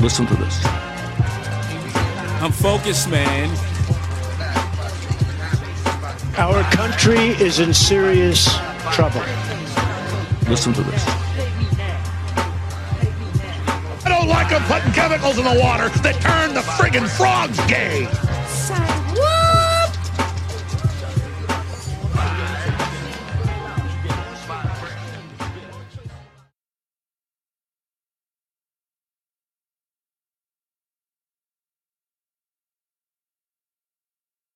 [0.00, 0.60] Listen to this.
[2.40, 3.50] I'm focused, man.
[6.38, 8.48] Our country is in serious
[8.92, 9.22] trouble.
[10.48, 11.04] Listen to this.
[14.04, 18.08] I don't like them putting chemicals in the water that turn the friggin' frogs gay.
[18.46, 19.41] Silence.